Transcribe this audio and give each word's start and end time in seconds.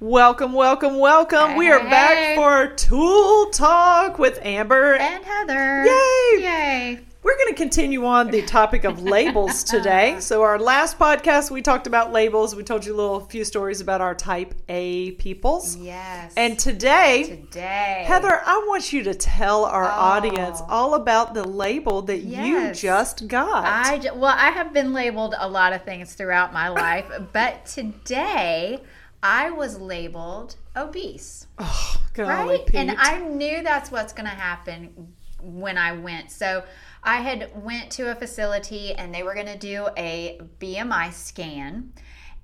Welcome, 0.00 0.54
welcome, 0.54 0.98
welcome. 0.98 1.50
Hey, 1.50 1.56
we 1.58 1.68
are 1.70 1.78
hey, 1.78 1.90
back 1.90 2.16
hey. 2.16 2.34
for 2.34 2.74
Tool 2.74 3.50
Talk 3.50 4.18
with 4.18 4.38
Amber. 4.40 4.94
And 4.94 5.22
Heather. 5.22 5.84
Yay! 5.84 6.42
Yay. 6.42 7.00
We're 7.22 7.36
going 7.36 7.48
to 7.48 7.54
continue 7.54 8.06
on 8.06 8.30
the 8.30 8.40
topic 8.46 8.84
of 8.84 9.02
labels 9.02 9.62
today. 9.64 10.16
So, 10.20 10.40
our 10.40 10.58
last 10.58 10.98
podcast, 10.98 11.50
we 11.50 11.60
talked 11.60 11.86
about 11.86 12.12
labels. 12.12 12.56
We 12.56 12.62
told 12.62 12.86
you 12.86 12.94
a 12.94 12.96
little 12.96 13.20
few 13.20 13.44
stories 13.44 13.82
about 13.82 14.00
our 14.00 14.14
type 14.14 14.54
A 14.70 15.10
peoples. 15.12 15.76
Yes. 15.76 16.32
And 16.34 16.58
today, 16.58 17.24
today, 17.50 18.04
Heather, 18.06 18.40
I 18.46 18.64
want 18.66 18.94
you 18.94 19.02
to 19.02 19.12
tell 19.12 19.66
our 19.66 19.84
Oh. 19.84 19.90
audience 19.90 20.62
all 20.70 20.94
about 20.94 21.34
the 21.34 21.46
label 21.46 22.00
that 22.02 22.20
you 22.20 22.72
just 22.72 23.28
got. 23.28 23.66
I 23.66 23.98
well, 24.14 24.34
I 24.34 24.48
have 24.48 24.72
been 24.72 24.94
labeled 24.94 25.34
a 25.38 25.46
lot 25.46 25.74
of 25.74 25.84
things 25.84 26.14
throughout 26.14 26.54
my 26.54 26.68
life, 26.68 27.04
but 27.34 27.66
today 27.66 28.80
I 29.22 29.50
was 29.50 29.78
labeled 29.78 30.56
obese. 30.76 31.46
oh, 31.58 32.00
right? 32.16 32.68
And 32.74 32.92
i 32.98 33.18
knew 33.18 33.62
that's 33.62 33.90
what's 33.90 34.12
going 34.12 34.28
to 34.28 34.34
happen 34.34 35.14
when 35.42 35.78
i 35.78 35.92
went. 35.92 36.30
So 36.30 36.64
i 37.02 37.16
had 37.16 37.50
went 37.62 37.90
to 37.92 38.10
a 38.10 38.14
facility 38.14 38.94
and 38.94 39.14
they 39.14 39.22
were 39.22 39.34
going 39.34 39.46
to 39.46 39.58
do 39.58 39.88
a 39.96 40.40
bmi 40.60 41.12
scan. 41.12 41.92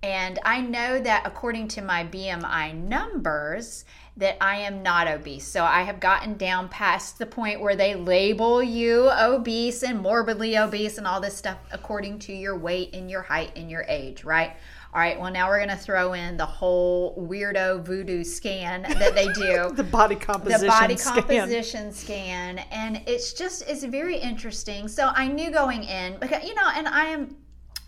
And 0.03 0.39
i 0.45 0.61
know 0.61 1.01
that 1.01 1.27
according 1.27 1.69
to 1.69 1.83
my 1.83 2.05
bmi 2.05 2.75
numbers 2.75 3.85
that 4.19 4.37
i 4.43 4.57
am 4.57 4.83
not 4.83 5.09
obese. 5.09 5.47
So 5.47 5.65
i 5.65 5.83
have 5.83 6.01
gotten 6.01 6.37
down 6.37 6.69
past 6.69 7.19
the 7.19 7.27
point 7.27 7.61
where 7.61 7.77
they 7.77 7.95
label 7.95 8.63
you 8.63 9.11
obese 9.11 9.83
and 9.83 10.01
morbidly 10.01 10.59
obese 10.59 10.99
and 10.99 11.07
all 11.07 11.21
this 11.21 11.37
stuff 11.37 11.59
according 11.71 12.19
to 12.21 12.33
your 12.33 12.57
weight 12.57 12.95
and 12.95 13.11
your 13.11 13.23
height 13.23 13.53
and 13.57 13.71
your 13.71 13.85
age 13.89 14.25
right 14.25 14.57
all 14.97 15.03
right, 15.03 15.21
well, 15.21 15.31
now 15.31 15.47
we're 15.51 15.59
going 15.59 15.69
to 15.69 15.77
throw 15.77 16.15
in 16.15 16.39
the 16.39 16.47
whole 16.47 17.15
weirdo 17.17 17.85
voodoo 17.85 18.25
scan 18.25 18.81
that 18.81 19.15
they 19.15 19.31
do. 19.35 19.71
the 19.77 19.85
body 19.85 20.17
composition 20.17 20.63
the 20.63 20.67
body 20.69 20.97
scan. 20.97 21.23
composition 21.23 21.93
scan. 21.93 22.61
And 22.71 23.03
it's 23.07 23.35
just, 23.35 23.69
it's 23.69 23.85
very 23.85 24.17
interesting. 24.17 24.89
So 24.89 25.13
I 25.15 25.29
knew 25.29 25.51
going 25.51 25.85
in, 25.85 26.17
because, 26.19 26.43
you 26.45 26.55
know, 26.55 26.71
and 26.75 26.89
I 26.89 27.05
am, 27.09 27.37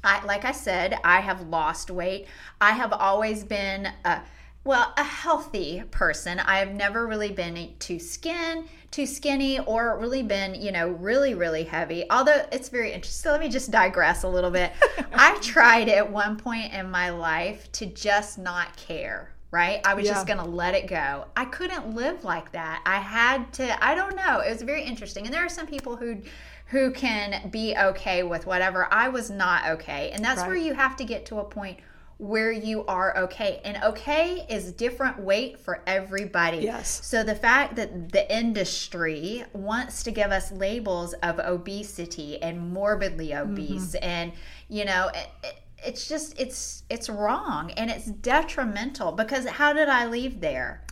I, 0.04 0.22
like 0.26 0.44
I 0.44 0.52
said, 0.52 0.98
I 1.02 1.20
have 1.20 1.48
lost 1.48 1.90
weight. 1.90 2.26
I 2.60 2.72
have 2.72 2.92
always 2.92 3.42
been, 3.42 3.88
a, 4.04 4.20
well, 4.64 4.92
a 4.96 5.04
healthy 5.04 5.82
person. 5.90 6.38
I 6.40 6.58
have 6.58 6.74
never 6.74 7.06
really 7.06 7.32
been 7.32 7.72
too 7.78 7.98
skin, 7.98 8.66
too 8.90 9.06
skinny, 9.06 9.58
or 9.60 9.98
really 9.98 10.22
been, 10.22 10.54
you 10.54 10.72
know, 10.72 10.88
really, 10.88 11.34
really 11.34 11.64
heavy. 11.64 12.04
Although 12.10 12.44
it's 12.52 12.68
very 12.68 12.92
interesting. 12.92 13.22
So 13.28 13.30
let 13.32 13.40
me 13.40 13.48
just 13.48 13.70
digress 13.70 14.24
a 14.24 14.28
little 14.28 14.50
bit. 14.50 14.72
I 15.14 15.38
tried 15.40 15.88
at 15.88 16.10
one 16.10 16.36
point 16.36 16.72
in 16.74 16.90
my 16.90 17.10
life 17.10 17.70
to 17.72 17.86
just 17.86 18.38
not 18.38 18.76
care. 18.76 19.30
Right? 19.50 19.80
I 19.86 19.94
was 19.94 20.04
Yeah. 20.04 20.12
just 20.12 20.26
going 20.26 20.40
to 20.40 20.44
let 20.44 20.74
it 20.74 20.88
go. 20.88 21.24
I 21.34 21.46
couldn't 21.46 21.94
live 21.94 22.22
like 22.22 22.52
that. 22.52 22.82
I 22.84 22.96
had 22.98 23.50
to, 23.54 23.82
I 23.82 23.94
don't 23.94 24.14
know. 24.14 24.40
It 24.40 24.52
was 24.52 24.60
very 24.60 24.82
interesting. 24.84 25.24
And 25.24 25.32
there 25.32 25.40
are 25.42 25.48
some 25.48 25.66
people 25.66 25.96
who, 25.96 26.18
who 26.66 26.90
can 26.90 27.48
be 27.48 27.74
okay 27.74 28.22
with 28.24 28.44
whatever. 28.44 28.92
I 28.92 29.08
was 29.08 29.30
not 29.30 29.66
okay. 29.70 30.10
And 30.10 30.22
that's 30.22 30.40
Right. 30.40 30.48
where 30.48 30.56
you 30.58 30.74
have 30.74 30.96
to 30.96 31.04
get 31.04 31.24
to 31.26 31.38
a 31.38 31.44
point 31.44 31.78
where 32.18 32.50
you 32.50 32.84
are 32.86 33.16
okay. 33.16 33.60
And 33.64 33.82
okay 33.82 34.44
is 34.48 34.72
different 34.72 35.20
weight 35.20 35.58
for 35.58 35.82
everybody. 35.86 36.58
Yes. 36.58 37.06
So 37.06 37.22
the 37.22 37.34
fact 37.34 37.76
that 37.76 38.12
the 38.12 38.36
industry 38.36 39.44
wants 39.52 40.02
to 40.02 40.10
give 40.10 40.30
us 40.32 40.50
labels 40.52 41.14
of 41.22 41.38
obesity 41.38 42.42
and 42.42 42.72
morbidly 42.72 43.34
obese 43.34 43.94
mm-hmm. 43.94 44.04
and 44.04 44.32
you 44.68 44.84
know 44.84 45.10
it, 45.14 45.28
it- 45.44 45.62
it's 45.84 46.08
just 46.08 46.34
it's 46.40 46.82
it's 46.90 47.08
wrong 47.08 47.70
and 47.76 47.88
it's 47.88 48.06
detrimental 48.06 49.12
because 49.12 49.46
how 49.46 49.72
did 49.72 49.88
I 49.88 50.06
leave 50.06 50.40
there? 50.40 50.82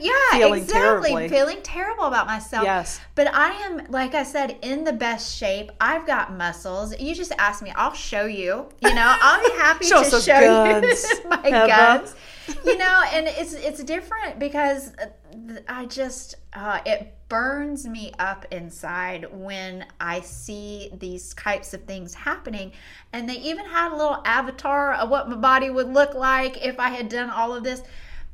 Yeah, 0.00 0.12
Feeling 0.30 0.62
exactly. 0.62 1.10
terribly. 1.10 1.28
Feeling 1.28 1.62
terrible 1.62 2.04
about 2.04 2.26
myself. 2.26 2.64
Yes. 2.64 3.00
But 3.16 3.34
I 3.34 3.50
am, 3.66 3.82
like 3.90 4.14
I 4.14 4.22
said, 4.22 4.56
in 4.62 4.84
the 4.84 4.92
best 4.92 5.36
shape. 5.36 5.72
I've 5.80 6.06
got 6.06 6.32
muscles. 6.32 6.96
You 7.00 7.14
just 7.14 7.32
ask 7.38 7.62
me, 7.62 7.72
I'll 7.74 7.92
show 7.92 8.26
you. 8.26 8.68
You 8.82 8.94
know, 8.94 9.16
I'll 9.20 9.42
be 9.42 9.56
happy 9.56 9.86
Show 9.86 10.04
to 10.04 10.20
show 10.20 10.40
guns, 10.80 11.02
you 11.10 11.28
my 11.28 11.48
Heather. 11.48 11.66
guns. 11.66 12.14
You 12.64 12.76
know, 12.78 13.02
and 13.12 13.28
it's 13.28 13.52
it's 13.52 13.80
different 13.84 14.40
because 14.40 14.90
uh, 15.00 15.60
I 15.68 15.86
just 15.86 16.34
uh, 16.52 16.80
it 16.84 17.14
burns 17.28 17.86
me 17.86 18.12
up 18.18 18.44
inside 18.50 19.24
when 19.32 19.86
I 20.00 20.20
see 20.22 20.90
these 20.98 21.32
types 21.34 21.74
of 21.74 21.84
things 21.84 22.12
happening. 22.12 22.72
And 23.12 23.28
they 23.28 23.36
even 23.36 23.66
had 23.66 23.92
a 23.92 23.96
little 23.96 24.20
avatar 24.24 24.94
of 24.94 25.10
what 25.10 25.28
my 25.30 25.36
body 25.36 25.70
would 25.70 25.92
look 25.92 26.14
like 26.14 26.64
if 26.66 26.80
I 26.80 26.88
had 26.88 27.08
done 27.08 27.30
all 27.30 27.54
of 27.54 27.62
this. 27.62 27.82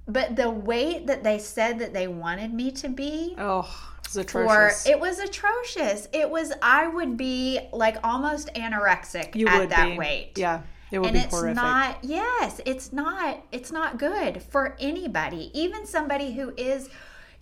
But 0.09 0.37
the 0.37 0.51
weight 0.51 1.07
that 1.09 1.25
they 1.25 1.39
said 1.39 1.79
that 1.81 1.93
they 1.93 2.07
wanted 2.09 2.53
me 2.55 2.71
to 2.73 2.89
be, 2.89 3.35
Oh, 3.39 3.69
it's 4.05 4.17
or 4.17 4.21
atrocious. 4.21 4.87
it 4.87 5.01
was 5.01 5.19
atrocious. 5.19 6.09
It 6.13 6.31
was 6.31 6.53
I 6.63 6.87
would 6.87 7.17
be 7.17 7.61
like 7.73 7.97
almost 8.05 8.53
anorexic 8.55 9.35
you 9.35 9.49
at 9.49 9.59
would 9.59 9.71
that 9.71 9.91
be. 9.91 9.99
weight. 9.99 10.33
Yeah, 10.37 10.63
it 10.93 11.01
would 11.01 11.09
And 11.09 11.15
be 11.15 11.21
it's 11.23 11.35
horrific. 11.35 11.57
not 11.57 11.99
yes, 12.03 12.61
it's 12.65 12.93
not 12.93 13.43
it's 13.51 13.73
not 13.73 13.99
good 13.99 14.43
for 14.43 14.77
anybody. 14.79 15.51
Even 15.55 15.85
somebody 15.87 16.33
who 16.33 16.53
is 16.57 16.89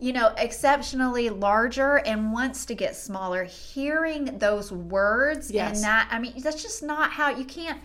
you 0.00 0.12
know, 0.12 0.34
exceptionally 0.38 1.30
larger 1.30 1.98
and 2.00 2.32
wants 2.32 2.64
to 2.66 2.74
get 2.74 2.96
smaller, 2.96 3.44
hearing 3.44 4.38
those 4.38 4.72
words 4.72 5.52
Yes. 5.52 5.76
and 5.76 5.84
that, 5.84 6.08
I 6.10 6.18
mean, 6.18 6.32
that's 6.42 6.60
just 6.62 6.82
not 6.82 7.12
how 7.12 7.30
you 7.30 7.44
can't. 7.44 7.80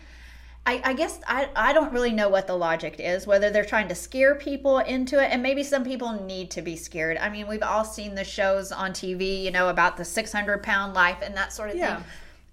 I, 0.69 0.81
I 0.91 0.93
guess 0.93 1.19
I, 1.27 1.49
I 1.55 1.73
don't 1.73 1.91
really 1.91 2.11
know 2.11 2.29
what 2.29 2.45
the 2.45 2.55
logic 2.55 2.97
is, 2.99 3.25
whether 3.25 3.49
they're 3.49 3.65
trying 3.65 3.87
to 3.87 3.95
scare 3.95 4.35
people 4.35 4.77
into 4.79 5.19
it, 5.23 5.29
and 5.31 5.41
maybe 5.41 5.63
some 5.63 5.83
people 5.83 6.11
need 6.23 6.51
to 6.51 6.61
be 6.61 6.75
scared. 6.75 7.17
I 7.17 7.29
mean, 7.29 7.47
we've 7.47 7.63
all 7.63 7.83
seen 7.83 8.13
the 8.13 8.23
shows 8.23 8.71
on 8.71 8.91
TV, 8.91 9.41
you 9.43 9.49
know, 9.49 9.69
about 9.69 9.97
the 9.97 10.05
600 10.05 10.61
pound 10.61 10.93
life 10.93 11.17
and 11.23 11.35
that 11.35 11.51
sort 11.53 11.71
of 11.71 11.75
Yeah. 11.75 11.95
thing. 11.95 12.05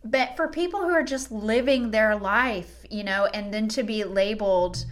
But 0.03 0.35
for 0.37 0.49
people 0.49 0.81
who 0.81 0.91
are 0.93 1.03
just 1.03 1.31
living 1.31 1.91
their 1.91 2.17
life, 2.17 2.87
you 2.91 3.05
know, 3.05 3.27
and 3.35 3.53
then 3.53 3.69
to 3.69 3.83
be 3.83 4.03
labeled 4.05 4.87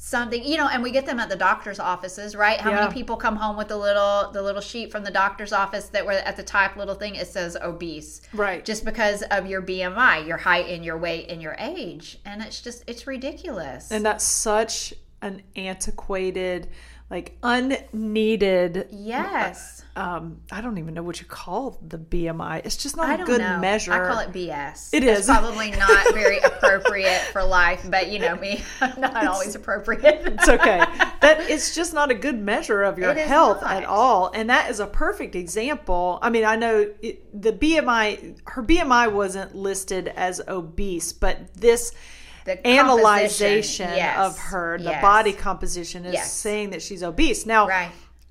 something, 0.00 0.44
you 0.44 0.56
know, 0.56 0.68
and 0.68 0.80
we 0.82 0.92
get 0.92 1.06
them 1.06 1.18
at 1.18 1.28
the 1.28 1.36
doctor's 1.36 1.80
offices, 1.80 2.36
right? 2.36 2.60
How 2.60 2.70
Yeah. 2.70 2.80
many 2.82 2.94
people 2.94 3.16
come 3.16 3.34
home 3.36 3.56
with 3.56 3.66
the 3.68 3.76
little 3.76 4.30
the 4.32 4.40
little 4.42 4.60
sheet 4.60 4.92
from 4.92 5.02
the 5.02 5.10
doctor's 5.10 5.52
office 5.52 5.86
that 5.88 6.06
where 6.06 6.24
at 6.26 6.36
the 6.36 6.42
top 6.44 6.76
little 6.76 6.94
thing 6.94 7.16
it 7.16 7.26
says 7.26 7.56
obese 7.60 8.22
Right. 8.32 8.64
just 8.64 8.84
because 8.84 9.22
of 9.22 9.46
your 9.48 9.60
BMI, 9.60 10.18
your 10.26 10.36
height 10.36 10.66
and 10.68 10.84
your 10.84 10.96
weight 10.96 11.28
and 11.28 11.42
your 11.42 11.56
age. 11.58 12.18
And 12.24 12.40
it's 12.42 12.60
just 12.62 12.84
it's 12.86 13.06
ridiculous. 13.08 13.90
and 13.90 14.06
that's 14.06 14.24
such 14.24 14.94
an 15.20 15.42
antiquated, 15.56 16.68
like 17.10 17.38
unneeded. 17.42 18.88
yes. 18.90 19.82
Um, 19.96 20.42
I 20.52 20.60
don't 20.60 20.78
even 20.78 20.94
know 20.94 21.02
what 21.02 21.20
you 21.20 21.26
call 21.26 21.76
the 21.84 21.98
BMI. 21.98 22.64
It's 22.64 22.76
just 22.76 22.96
not 22.96 23.08
I 23.08 23.14
a 23.20 23.26
good 23.26 23.40
know. 23.40 23.58
measure. 23.58 23.92
I 23.92 24.06
call 24.08 24.20
it 24.20 24.30
BS. 24.30 24.90
It 24.92 25.02
It's 25.02 25.20
is. 25.22 25.26
probably 25.26 25.72
not 25.72 26.14
very 26.14 26.38
appropriate 26.38 27.20
for 27.32 27.42
life, 27.42 27.84
but 27.90 28.08
you 28.08 28.20
know 28.20 28.36
me, 28.36 28.62
I'm 28.80 29.00
not 29.00 29.26
always 29.26 29.56
appropriate. 29.56 30.22
It's 30.24 30.48
okay. 30.48 30.78
that 30.78 31.40
it's 31.50 31.74
just 31.74 31.94
not 31.94 32.12
a 32.12 32.14
good 32.14 32.38
measure 32.38 32.82
of 32.84 32.96
your 32.96 33.12
health 33.14 33.62
not. 33.62 33.72
at 33.72 33.84
all. 33.86 34.30
And 34.32 34.48
that 34.50 34.70
is 34.70 34.78
a 34.78 34.86
perfect 34.86 35.34
example. 35.34 36.20
I 36.22 36.30
mean, 36.30 36.44
I 36.44 36.54
know 36.54 36.88
it, 37.02 37.42
the 37.42 37.52
BMI, 37.52 38.38
her 38.44 38.62
BMI 38.62 39.10
wasn't 39.12 39.56
listed 39.56 40.08
as 40.08 40.40
obese, 40.46 41.12
but 41.12 41.52
this 41.54 41.92
The 42.56 42.66
analyzation 42.66 43.90
yes, 43.90 44.18
of 44.18 44.38
her, 44.38 44.78
the 44.78 44.84
yes. 44.84 45.02
body 45.02 45.32
composition, 45.32 46.04
is 46.06 46.14
Yes. 46.14 46.32
saying 46.32 46.70
that 46.70 46.82
she's 46.82 47.02
obese. 47.02 47.46
Now, 47.46 47.68
Right. 47.68 47.90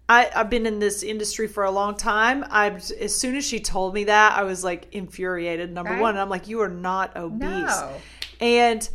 I, 0.10 0.30
I've 0.36 0.50
been 0.50 0.66
in 0.66 0.80
this 0.80 1.04
industry 1.04 1.48
for 1.48 1.64
a 1.66 1.72
long 1.72 1.96
time. 1.96 2.46
I 2.50 2.70
as 3.02 3.14
soon 3.16 3.36
as 3.36 3.46
she 3.46 3.60
told 3.60 3.94
me 3.94 4.06
that, 4.06 4.38
I 4.38 4.44
was 4.44 4.64
like 4.64 4.88
infuriated. 4.94 5.72
Number 5.74 5.92
Right. 5.92 6.02
one, 6.02 6.12
and 6.12 6.20
I'm 6.20 6.30
like, 6.30 6.48
you 6.48 6.62
are 6.62 6.70
not 6.70 7.16
obese, 7.18 7.42
No. 7.42 7.92
and 8.40 8.90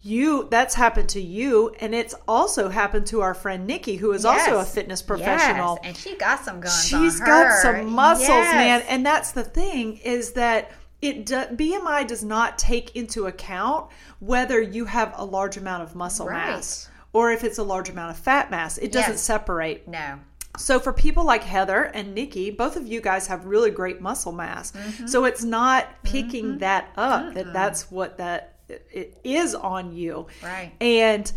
you 0.00 0.46
that's 0.50 0.74
happened 0.74 1.08
to 1.10 1.20
you, 1.20 1.74
and 1.80 1.94
it's 1.94 2.14
also 2.26 2.68
happened 2.68 3.06
to 3.08 3.20
our 3.20 3.34
friend 3.34 3.66
Nikki, 3.66 3.96
who 3.96 4.12
is 4.12 4.24
also 4.24 4.58
a 4.58 4.64
fitness 4.64 5.02
professional. 5.02 5.78
Yes. 5.82 5.88
And 5.88 5.96
she 5.96 6.16
got 6.16 6.44
some 6.44 6.60
guns. 6.60 6.84
She's 6.86 7.20
got 7.20 7.60
some 7.62 7.90
muscles, 7.92 8.28
Yes. 8.28 8.54
man, 8.54 8.82
and 8.88 9.04
that's 9.06 9.32
the 9.32 9.42
thing 9.44 9.96
is 9.98 10.32
that 10.32 10.70
it 11.00 11.26
do, 11.26 11.36
BMI 11.54 12.06
does 12.06 12.24
not 12.24 12.58
take 12.58 12.96
into 12.96 13.26
account 13.26 13.90
whether 14.20 14.60
you 14.60 14.84
have 14.86 15.14
a 15.16 15.24
large 15.24 15.56
amount 15.56 15.82
of 15.82 15.94
muscle 15.94 16.26
Right. 16.26 16.50
mass 16.50 16.88
or 17.12 17.30
if 17.32 17.44
it's 17.44 17.58
a 17.58 17.62
large 17.62 17.88
amount 17.88 18.10
of 18.10 18.16
fat 18.18 18.50
mass. 18.50 18.78
It 18.78 18.92
doesn't 18.92 19.12
Yes. 19.12 19.22
separate. 19.22 19.86
No. 19.88 20.18
So 20.56 20.80
for 20.80 20.92
people 20.92 21.24
like 21.24 21.44
Heather 21.44 21.84
and 21.84 22.14
Nikki, 22.14 22.50
both 22.50 22.76
of 22.76 22.86
you 22.86 23.00
guys 23.00 23.28
have 23.28 23.44
really 23.44 23.70
great 23.70 24.00
muscle 24.00 24.32
mass. 24.32 24.72
Mm-hmm. 24.72 25.06
So 25.06 25.24
it's 25.24 25.44
not 25.44 25.86
picking 26.02 26.58
that 26.58 26.88
up 26.96 27.34
that 27.34 27.52
that's 27.52 27.90
what 27.90 28.18
that 28.18 28.54
it 28.68 29.18
is 29.24 29.54
on 29.54 29.92
you. 29.94 30.26
Right. 30.42 30.72
And 30.80 31.30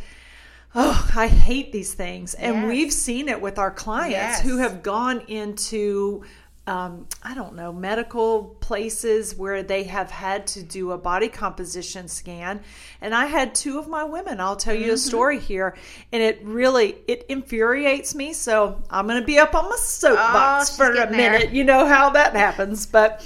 oh, 0.73 1.07
I 1.15 1.27
hate 1.27 1.71
these 1.71 1.93
things. 1.93 2.33
And 2.33 2.55
Yes. 2.55 2.67
we've 2.67 2.93
seen 2.93 3.29
it 3.29 3.39
with 3.41 3.59
our 3.59 3.71
clients 3.71 4.11
Yes. 4.13 4.41
who 4.41 4.57
have 4.57 4.81
gone 4.81 5.21
into 5.27 6.23
um, 6.67 7.07
I 7.23 7.33
don't 7.33 7.55
know, 7.55 7.73
medical 7.73 8.55
places 8.59 9.35
where 9.35 9.63
they 9.63 9.83
have 9.83 10.11
had 10.11 10.45
to 10.47 10.61
do 10.61 10.91
a 10.91 10.97
body 10.97 11.27
composition 11.27 12.07
scan. 12.07 12.61
And 13.01 13.15
I 13.15 13.25
had 13.25 13.55
two 13.55 13.79
of 13.79 13.87
my 13.87 14.03
women. 14.03 14.39
I'll 14.39 14.55
tell 14.55 14.75
you 14.75 14.93
a 14.93 14.97
story 14.97 15.39
here. 15.39 15.75
And 16.11 16.21
it 16.21 16.39
really, 16.43 16.97
it 17.07 17.25
infuriates 17.29 18.13
me. 18.13 18.33
So 18.33 18.81
I'm 18.91 19.07
going 19.07 19.19
to 19.19 19.25
be 19.25 19.39
up 19.39 19.55
on 19.55 19.69
my 19.69 19.75
soapbox 19.75 20.69
she's 20.69 20.77
for 20.77 20.91
a 20.91 20.93
getting 20.93 21.17
there. 21.17 21.31
minute. 21.31 21.51
You 21.51 21.63
know 21.63 21.87
how 21.87 22.11
that 22.11 22.35
happens. 22.35 22.85
But 22.85 23.25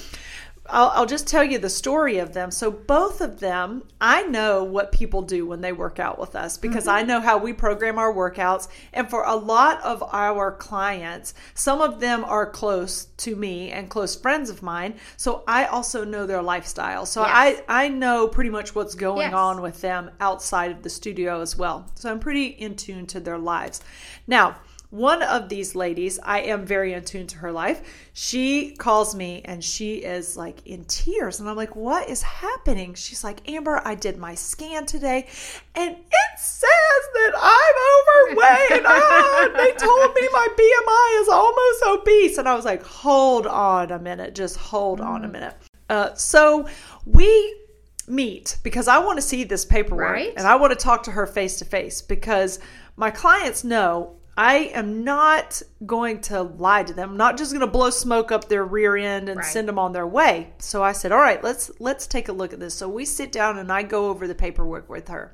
I'll, 0.70 0.90
I'll 0.90 1.06
just 1.06 1.28
tell 1.28 1.44
you 1.44 1.60
the 1.60 1.70
story 1.70 2.18
of 2.18 2.34
them. 2.34 2.52
So, 2.52 2.72
both 2.72 3.22
of 3.22 3.40
them, 3.40 3.84
I 4.02 4.24
know 4.24 4.64
what 4.64 4.92
people 4.92 5.22
do 5.22 5.46
when 5.46 5.62
they 5.62 5.72
work 5.72 6.00
out 6.00 6.20
with 6.20 6.36
us 6.36 6.58
because 6.58 6.88
I 6.88 7.00
mm-hmm. 7.00 7.08
know 7.08 7.22
how 7.22 7.38
we 7.38 7.54
program 7.54 7.98
our 8.00 8.14
workouts. 8.14 8.68
And 8.94 9.10
for 9.10 9.24
a 9.24 9.36
lot 9.36 9.82
of 9.82 10.02
our 10.04 10.52
clients, 10.52 11.34
some 11.54 11.82
of 11.82 12.00
them 12.00 12.24
are 12.26 12.50
close 12.50 13.06
to 13.18 13.36
me 13.36 13.72
and 13.72 13.90
close 13.90 14.16
friends 14.16 14.50
of 14.50 14.64
mine. 14.64 14.96
So, 15.18 15.44
I 15.48 15.66
also 15.66 16.04
know 16.04 16.26
their 16.26 16.42
lifestyle. 16.42 17.06
So, 17.06 17.22
Yes. 17.22 17.62
I, 17.68 17.86
I 17.86 17.88
know 17.90 18.28
pretty 18.28 18.50
much 18.50 18.74
what's 18.74 18.96
going 18.96 19.20
Yes. 19.20 19.34
on 19.34 19.62
with 19.62 19.82
them 19.82 20.12
outside 20.20 20.72
of 20.72 20.84
the 20.84 20.90
studio 20.90 21.42
as 21.42 21.56
well. 21.56 21.86
So, 21.96 22.10
I'm 22.10 22.20
pretty 22.20 22.48
in 22.48 22.76
tune 22.76 23.06
to 23.08 23.20
their 23.20 23.38
lives. 23.38 23.82
Now, 24.28 24.58
one 24.90 25.22
of 25.24 25.50
these 25.50 25.76
ladies, 25.76 26.20
I 26.24 26.42
am 26.42 26.66
very 26.66 26.94
in 26.94 27.04
tune 27.04 27.28
to 27.28 27.38
her 27.40 27.52
life. 27.52 27.82
She 28.14 28.76
calls 28.76 29.14
me 29.16 29.42
and 29.46 29.64
she 29.64 29.96
is 29.96 30.38
like 30.38 30.66
in 30.66 30.86
tears. 30.86 31.40
And 31.40 31.50
I'm 31.50 31.56
like, 31.56 31.76
what 31.76 32.10
is 32.10 32.22
happening? 32.22 32.94
She's 32.94 33.24
like, 33.24 33.50
Amber, 33.50 33.82
I 33.84 33.96
did 33.96 34.18
my 34.18 34.36
scan 34.36 34.86
today 34.86 35.28
and 35.76 35.92
it 35.96 36.40
says 36.40 36.70
that 37.14 37.32
I'm 37.36 38.32
overweight. 38.32 38.86
Ah, 38.88 39.50
they 39.58 39.72
told 39.74 40.14
me 40.16 40.28
my 40.32 40.48
BMI 40.58 41.22
is 41.22 41.30
almost 41.30 41.84
obese. 42.02 42.38
And 42.38 42.48
I 42.48 42.56
was 42.56 42.66
like, 42.66 42.84
hold 42.84 43.48
on 43.48 43.92
a 43.92 44.00
minute. 44.00 44.36
Just 44.36 44.56
hold 44.58 45.02
on 45.02 45.26
a 45.26 45.28
minute. 45.28 45.56
Uh, 45.90 46.14
so 46.14 46.68
we 47.06 47.62
meet 48.08 48.58
because 48.64 48.88
I 48.88 49.00
want 49.00 49.18
to 49.18 49.22
see 49.22 49.44
this 49.44 49.66
paperwork 49.66 50.12
Right. 50.12 50.34
and 50.38 50.48
I 50.48 50.56
want 50.56 50.72
to 50.72 50.78
talk 50.78 51.04
to 51.04 51.12
her 51.12 51.26
face 51.26 51.58
to 51.58 51.66
face 51.66 52.02
because 52.02 52.60
my 52.98 53.10
clients 53.12 53.64
know 53.64 54.16
I 54.38 54.72
am 54.74 55.04
not 55.04 55.62
going 55.86 56.20
to 56.22 56.42
lie 56.44 56.84
to 56.84 56.94
them. 56.94 57.12
I'm 57.12 57.18
not 57.18 57.38
just 57.38 57.52
going 57.52 57.62
to 57.62 57.68
blow 57.68 57.90
smoke 57.90 58.32
up 58.32 58.50
their 58.50 58.66
rear 58.66 58.98
end 58.98 59.30
and 59.30 59.38
Right. 59.38 59.46
send 59.46 59.68
them 59.68 59.80
on 59.80 59.94
their 59.94 60.08
way. 60.08 60.54
So 60.58 60.84
I 60.84 60.92
said, 60.92 61.12
"All 61.14 61.20
right, 61.20 61.42
let's 61.44 61.72
let's 61.80 62.06
take 62.06 62.28
a 62.28 62.34
look 62.34 62.52
at 62.52 62.60
this." 62.60 62.74
So 62.74 62.90
we 62.90 63.06
sit 63.06 63.32
down 63.32 63.58
and 63.58 63.72
I 63.72 63.84
go 63.84 64.10
over 64.10 64.28
the 64.28 64.36
paperwork 64.36 64.90
with 64.90 65.08
her. 65.08 65.34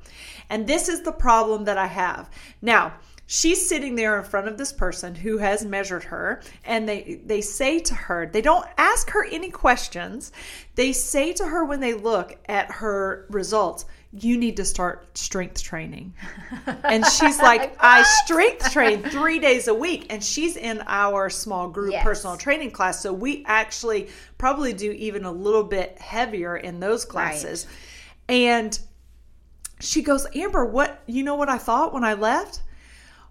And 0.50 0.68
this 0.68 0.88
is 0.88 1.02
the 1.02 1.12
problem 1.12 1.66
that 1.66 1.78
I 1.80 1.88
have. 1.88 2.30
Now, 2.62 2.94
she's 3.26 3.68
sitting 3.68 3.96
there 3.96 4.20
in 4.20 4.24
front 4.26 4.48
of 4.48 4.58
this 4.58 4.74
person 4.74 5.16
who 5.16 5.38
has 5.38 5.66
measured 5.66 6.04
her 6.04 6.42
and 6.66 6.88
they 6.88 7.22
they 7.26 7.40
say 7.40 7.80
to 7.80 7.96
her 7.96 8.30
they 8.32 8.42
don't 8.42 8.66
ask 8.78 9.10
her 9.12 9.24
any 9.32 9.50
questions 9.50 10.34
they 10.76 10.92
say 10.92 11.32
to 11.32 11.46
her 11.48 11.64
when 11.64 11.80
they 11.80 11.94
look 11.94 12.38
at 12.50 12.70
her 12.70 13.26
results 13.30 13.86
you 14.14 14.38
need 14.38 14.58
to 14.58 14.66
start 14.66 15.18
strength 15.18 15.64
training 15.64 16.14
and 16.84 17.06
she's 17.06 17.40
like 17.40 17.76
i 17.80 18.04
strength 18.24 18.70
train 18.72 19.02
three 19.04 19.40
days 19.40 19.68
a 19.70 19.74
week 19.74 20.06
and 20.10 20.22
she's 20.24 20.58
in 20.58 20.84
our 20.86 21.30
small 21.30 21.70
group 21.70 21.94
Yes. 21.94 22.04
personal 22.04 22.36
training 22.36 22.72
class 22.72 23.02
so 23.02 23.14
we 23.14 23.44
actually 23.48 24.10
probably 24.38 24.74
do 24.74 24.92
even 24.92 25.24
a 25.24 25.32
little 25.32 25.64
bit 25.64 25.98
heavier 26.00 26.58
in 26.58 26.80
those 26.80 27.06
classes 27.06 27.68
and 28.28 28.78
she 29.80 30.02
goes 30.02 30.28
amber 30.36 30.66
what 30.66 31.02
you 31.06 31.24
know 31.24 31.36
what 31.36 31.48
i 31.48 31.58
thought 31.58 31.94
when 31.94 32.04
i 32.04 32.14
left 32.14 32.62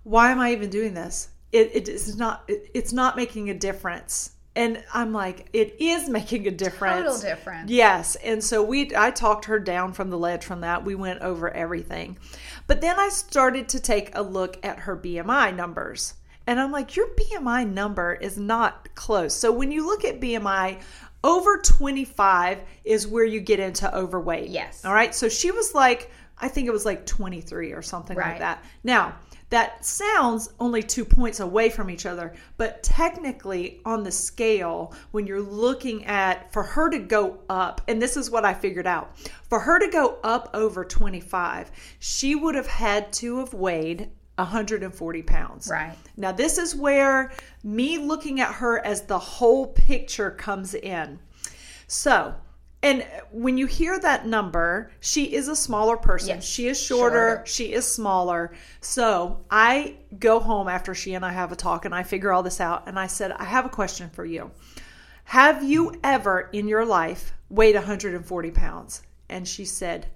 why 0.02 0.30
am 0.30 0.40
I 0.40 0.52
even 0.52 0.70
doing 0.70 0.94
this? 0.94 1.28
It, 1.52 1.70
it 1.74 1.88
is 1.88 2.16
not. 2.16 2.44
It, 2.48 2.70
it's 2.74 2.92
not 2.92 3.16
making 3.16 3.50
a 3.50 3.54
difference. 3.54 4.32
And 4.56 4.82
I'm 4.92 5.12
like, 5.12 5.48
it 5.52 5.76
is 5.78 6.08
making 6.08 6.46
a 6.46 6.50
difference. 6.50 7.06
Total 7.06 7.20
difference. 7.20 7.70
Yes. 7.70 8.16
And 8.16 8.42
so 8.42 8.62
we, 8.62 8.90
I 8.96 9.10
talked 9.10 9.44
her 9.44 9.58
down 9.60 9.92
from 9.92 10.10
the 10.10 10.18
ledge 10.18 10.44
from 10.44 10.62
that. 10.62 10.84
We 10.84 10.94
went 10.96 11.20
over 11.20 11.50
everything, 11.50 12.18
but 12.66 12.80
then 12.80 12.98
I 12.98 13.08
started 13.10 13.68
to 13.70 13.80
take 13.80 14.10
a 14.14 14.22
look 14.22 14.58
at 14.64 14.80
her 14.80 14.96
BMI 14.96 15.54
numbers, 15.54 16.14
and 16.46 16.58
I'm 16.58 16.72
like, 16.72 16.96
your 16.96 17.08
BMI 17.08 17.70
number 17.72 18.14
is 18.14 18.38
not 18.38 18.92
close. 18.94 19.34
So 19.34 19.52
when 19.52 19.70
you 19.70 19.86
look 19.86 20.04
at 20.04 20.20
BMI. 20.20 20.80
Over 21.22 21.58
25 21.58 22.60
is 22.82 23.06
where 23.06 23.26
you 23.26 23.40
get 23.40 23.60
into 23.60 23.94
overweight. 23.94 24.48
Yes. 24.48 24.86
All 24.86 24.94
right. 24.94 25.14
So 25.14 25.28
she 25.28 25.50
was 25.50 25.74
like, 25.74 26.10
I 26.38 26.48
think 26.48 26.66
it 26.66 26.70
was 26.70 26.86
like 26.86 27.04
23 27.04 27.72
or 27.72 27.82
something 27.82 28.16
like 28.16 28.38
that. 28.38 28.64
Now, 28.84 29.16
that 29.50 29.84
sounds 29.84 30.52
only 30.58 30.82
two 30.82 31.04
points 31.04 31.40
away 31.40 31.70
from 31.70 31.90
each 31.90 32.06
other, 32.06 32.32
but 32.56 32.82
technically 32.82 33.80
on 33.84 34.04
the 34.04 34.10
scale, 34.10 34.94
when 35.10 35.26
you're 35.26 35.40
looking 35.40 36.04
at 36.06 36.52
for 36.52 36.62
her 36.62 36.88
to 36.90 36.98
go 36.98 37.40
up, 37.48 37.80
and 37.88 38.00
this 38.00 38.16
is 38.16 38.30
what 38.30 38.44
I 38.44 38.54
figured 38.54 38.86
out 38.86 39.16
for 39.48 39.60
her 39.60 39.78
to 39.78 39.88
go 39.88 40.18
up 40.22 40.50
over 40.54 40.84
25, 40.84 41.70
she 41.98 42.34
would 42.34 42.54
have 42.54 42.68
had 42.68 43.12
to 43.14 43.38
have 43.38 43.52
weighed 43.52 44.10
140 44.36 45.22
pounds. 45.22 45.68
Right. 45.70 45.96
Now, 46.16 46.32
this 46.32 46.56
is 46.56 46.74
where 46.74 47.32
me 47.62 47.98
looking 47.98 48.40
at 48.40 48.54
her 48.54 48.84
as 48.84 49.02
the 49.02 49.18
whole 49.18 49.66
picture 49.66 50.30
comes 50.30 50.74
in. 50.74 51.18
So, 51.86 52.34
and 52.82 53.06
when 53.30 53.58
you 53.58 53.66
hear 53.66 53.98
that 53.98 54.26
number, 54.26 54.90
she 55.00 55.34
is 55.34 55.48
a 55.48 55.56
smaller 55.56 55.96
person. 55.96 56.36
Yes, 56.36 56.44
She 56.44 56.66
is 56.66 56.80
shorter, 56.80 57.14
shorter. 57.36 57.42
She 57.46 57.72
is 57.72 57.86
smaller. 57.86 58.52
So 58.80 59.44
I 59.50 59.96
go 60.18 60.40
home 60.40 60.66
after 60.68 60.94
she 60.94 61.14
and 61.14 61.24
I 61.24 61.32
have 61.32 61.52
a 61.52 61.56
talk 61.56 61.84
and 61.84 61.94
I 61.94 62.02
figure 62.02 62.32
all 62.32 62.42
this 62.42 62.60
out. 62.60 62.84
And 62.88 62.98
I 62.98 63.06
said, 63.06 63.32
I 63.32 63.44
have 63.44 63.66
a 63.66 63.70
question 63.70 64.08
for 64.10 64.24
you. 64.24 64.50
Have 65.24 65.62
you 65.62 65.94
ever 66.02 66.48
in 66.52 66.66
your 66.68 66.84
life 66.86 67.32
weighed 67.50 67.74
140 67.74 68.50
pounds? 68.50 69.02
And 69.28 69.46
she 69.46 69.64
said, 69.64 70.06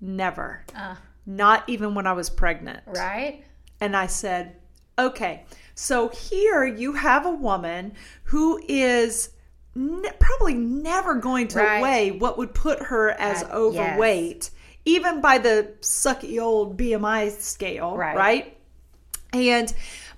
Never. 0.00 0.64
Uh, 0.76 0.94
Not 1.26 1.64
even 1.68 1.94
when 1.94 2.06
I 2.06 2.12
was 2.12 2.30
pregnant. 2.30 2.80
right? 2.86 3.44
And 3.80 3.96
I 3.96 4.06
said, 4.06 4.56
okay, 4.98 5.44
so 5.74 6.08
here 6.08 6.64
you 6.64 6.92
have 6.92 7.26
a 7.26 7.30
woman 7.30 7.94
who 8.24 8.62
is 8.68 9.30
ne- 9.74 10.10
probably 10.18 10.54
never 10.54 11.14
going 11.14 11.48
to 11.48 11.58
Right. 11.58 11.82
weigh 11.82 12.10
what 12.12 12.38
would 12.38 12.54
put 12.54 12.80
her 12.84 13.10
as 13.10 13.42
Uh, 13.42 13.48
overweight, 13.52 14.50
even 14.84 15.20
by 15.20 15.38
the 15.38 15.72
sucky 15.80 16.40
old 16.42 16.76
BMI 16.76 17.28
scale, 17.30 17.96
Right. 17.96 18.16
right? 18.16 18.56
And 19.32 19.72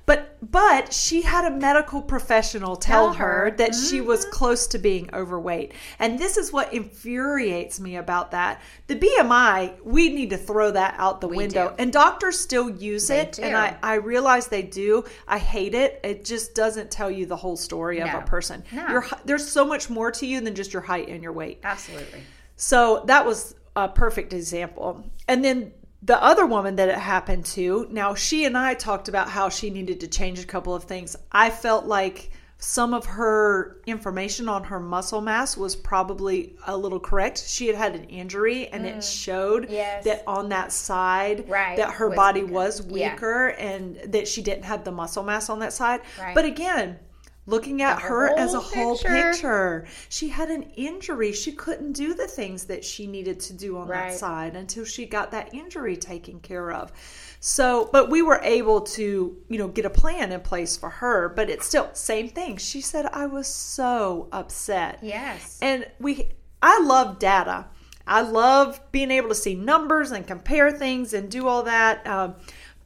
but 0.06 0.38
but 0.50 0.92
she 0.92 1.22
had 1.22 1.44
a 1.44 1.50
medical 1.50 2.00
professional 2.00 2.76
tell, 2.76 3.06
Tell 3.06 3.12
her, 3.14 3.26
her. 3.26 3.46
Mm-hmm. 3.48 3.56
that 3.56 3.74
she 3.74 4.00
was 4.00 4.24
close 4.26 4.66
to 4.68 4.78
being 4.78 5.10
overweight. 5.12 5.72
And 5.98 6.18
this 6.18 6.36
is 6.36 6.52
what 6.52 6.72
infuriates 6.72 7.80
me 7.80 7.96
about 7.96 8.30
that. 8.30 8.60
The 8.86 8.96
BMI, 8.96 9.82
we 9.82 10.08
need 10.10 10.30
to 10.30 10.36
throw 10.36 10.70
that 10.70 10.94
out 10.98 11.20
the 11.20 11.28
window. 11.28 11.70
do. 11.70 11.74
And 11.78 11.92
doctors 11.92 12.38
still 12.38 12.70
use 12.70 13.08
They 13.08 13.20
it 13.20 13.32
do. 13.32 13.42
and 13.42 13.56
I 13.56 13.76
I 13.82 13.94
realize 13.94 14.46
they 14.46 14.62
do. 14.62 15.04
I 15.26 15.38
hate 15.38 15.74
it. 15.74 16.00
It 16.04 16.24
just 16.24 16.54
doesn't 16.54 16.90
tell 16.90 17.10
you 17.10 17.26
the 17.26 17.36
whole 17.36 17.56
story 17.56 17.98
of 18.00 18.08
a 18.14 18.22
person. 18.22 18.62
No. 18.72 19.02
There's 19.24 19.48
so 19.48 19.64
much 19.64 19.90
more 19.90 20.10
to 20.12 20.26
you 20.26 20.40
than 20.40 20.54
just 20.54 20.72
your 20.72 20.82
height 20.82 21.08
and 21.08 21.22
your 21.22 21.32
weight. 21.32 21.60
Absolutely. 21.64 22.20
So 22.56 23.02
that 23.06 23.26
was 23.26 23.54
a 23.74 23.88
perfect 23.88 24.32
example. 24.32 25.04
And 25.28 25.44
then 25.44 25.72
the 26.02 26.22
other 26.22 26.46
woman 26.46 26.76
that 26.76 26.88
it 26.88 26.98
happened 26.98 27.44
to, 27.46 27.86
now 27.90 28.14
she 28.14 28.44
and 28.44 28.56
I 28.56 28.74
talked 28.74 29.08
about 29.08 29.28
how 29.28 29.48
she 29.48 29.70
needed 29.70 30.00
to 30.00 30.08
change 30.08 30.38
a 30.38 30.46
couple 30.46 30.74
of 30.74 30.84
things. 30.84 31.16
I 31.32 31.50
felt 31.50 31.86
like 31.86 32.30
some 32.58 32.94
of 32.94 33.04
her 33.04 33.76
information 33.86 34.48
on 34.48 34.64
her 34.64 34.80
muscle 34.80 35.20
mass 35.20 35.58
was 35.58 35.76
probably 35.76 36.56
a 36.66 36.74
little 36.76 36.98
correct. 37.00 37.44
She 37.46 37.66
had 37.66 37.76
had 37.76 37.94
an 37.94 38.04
injury 38.04 38.68
and 38.68 38.86
it 38.86 39.04
showed 39.04 39.64
Mm. 39.68 39.72
Yes. 39.72 40.04
that 40.04 40.22
on 40.26 40.48
that 40.50 40.72
side 40.72 41.48
Right, 41.50 41.76
that 41.76 41.92
her 41.94 42.08
was 42.08 42.16
body 42.16 42.42
weaker. 42.44 42.52
was 42.54 42.86
Yeah. 42.88 43.12
weaker 43.12 43.46
and 43.48 43.96
that 44.12 44.26
she 44.26 44.40
didn't 44.40 44.64
have 44.64 44.84
the 44.84 44.92
muscle 44.92 45.22
mass 45.22 45.50
on 45.50 45.58
that 45.58 45.74
side. 45.74 46.00
Right. 46.18 46.34
But 46.34 46.46
again, 46.46 46.98
looking 47.46 47.80
at 47.82 48.00
her 48.02 48.36
as 48.36 48.54
a 48.54 48.60
whole 48.60 48.98
picture. 48.98 49.86
She 50.08 50.28
had 50.28 50.50
an 50.50 50.64
injury. 50.74 51.32
She 51.32 51.52
couldn't 51.52 51.92
do 51.92 52.12
the 52.14 52.26
things 52.26 52.64
that 52.64 52.84
she 52.84 53.06
needed 53.06 53.38
to 53.40 53.52
do 53.52 53.78
on 53.78 53.86
Right. 53.88 54.10
that 54.10 54.18
side 54.18 54.56
until 54.56 54.84
she 54.84 55.06
got 55.06 55.30
that 55.30 55.54
injury 55.54 55.96
taken 55.96 56.40
care 56.40 56.72
of. 56.72 56.92
So, 57.40 57.88
but 57.92 58.10
we 58.10 58.22
were 58.22 58.40
able 58.42 58.80
to, 58.80 59.36
you 59.48 59.58
know, 59.58 59.68
get 59.68 59.84
a 59.84 59.90
plan 59.90 60.32
in 60.32 60.40
place 60.40 60.76
for 60.76 60.90
her, 60.90 61.28
but 61.28 61.48
it's 61.48 61.66
still 61.66 61.88
same 61.92 62.28
thing. 62.28 62.56
She 62.56 62.80
said 62.80 63.06
I 63.12 63.26
was 63.26 63.46
so 63.46 64.28
upset. 64.32 64.98
Yes. 65.02 65.58
And 65.62 65.86
we 66.00 66.30
I 66.62 66.80
love 66.80 67.18
data. 67.20 67.66
I 68.08 68.20
love 68.22 68.80
being 68.92 69.10
able 69.10 69.28
to 69.30 69.34
see 69.34 69.54
numbers 69.54 70.12
and 70.12 70.26
compare 70.26 70.70
things 70.72 71.12
and 71.12 71.28
do 71.30 71.48
all 71.48 71.64
that. 71.64 72.06
Um, 72.06 72.36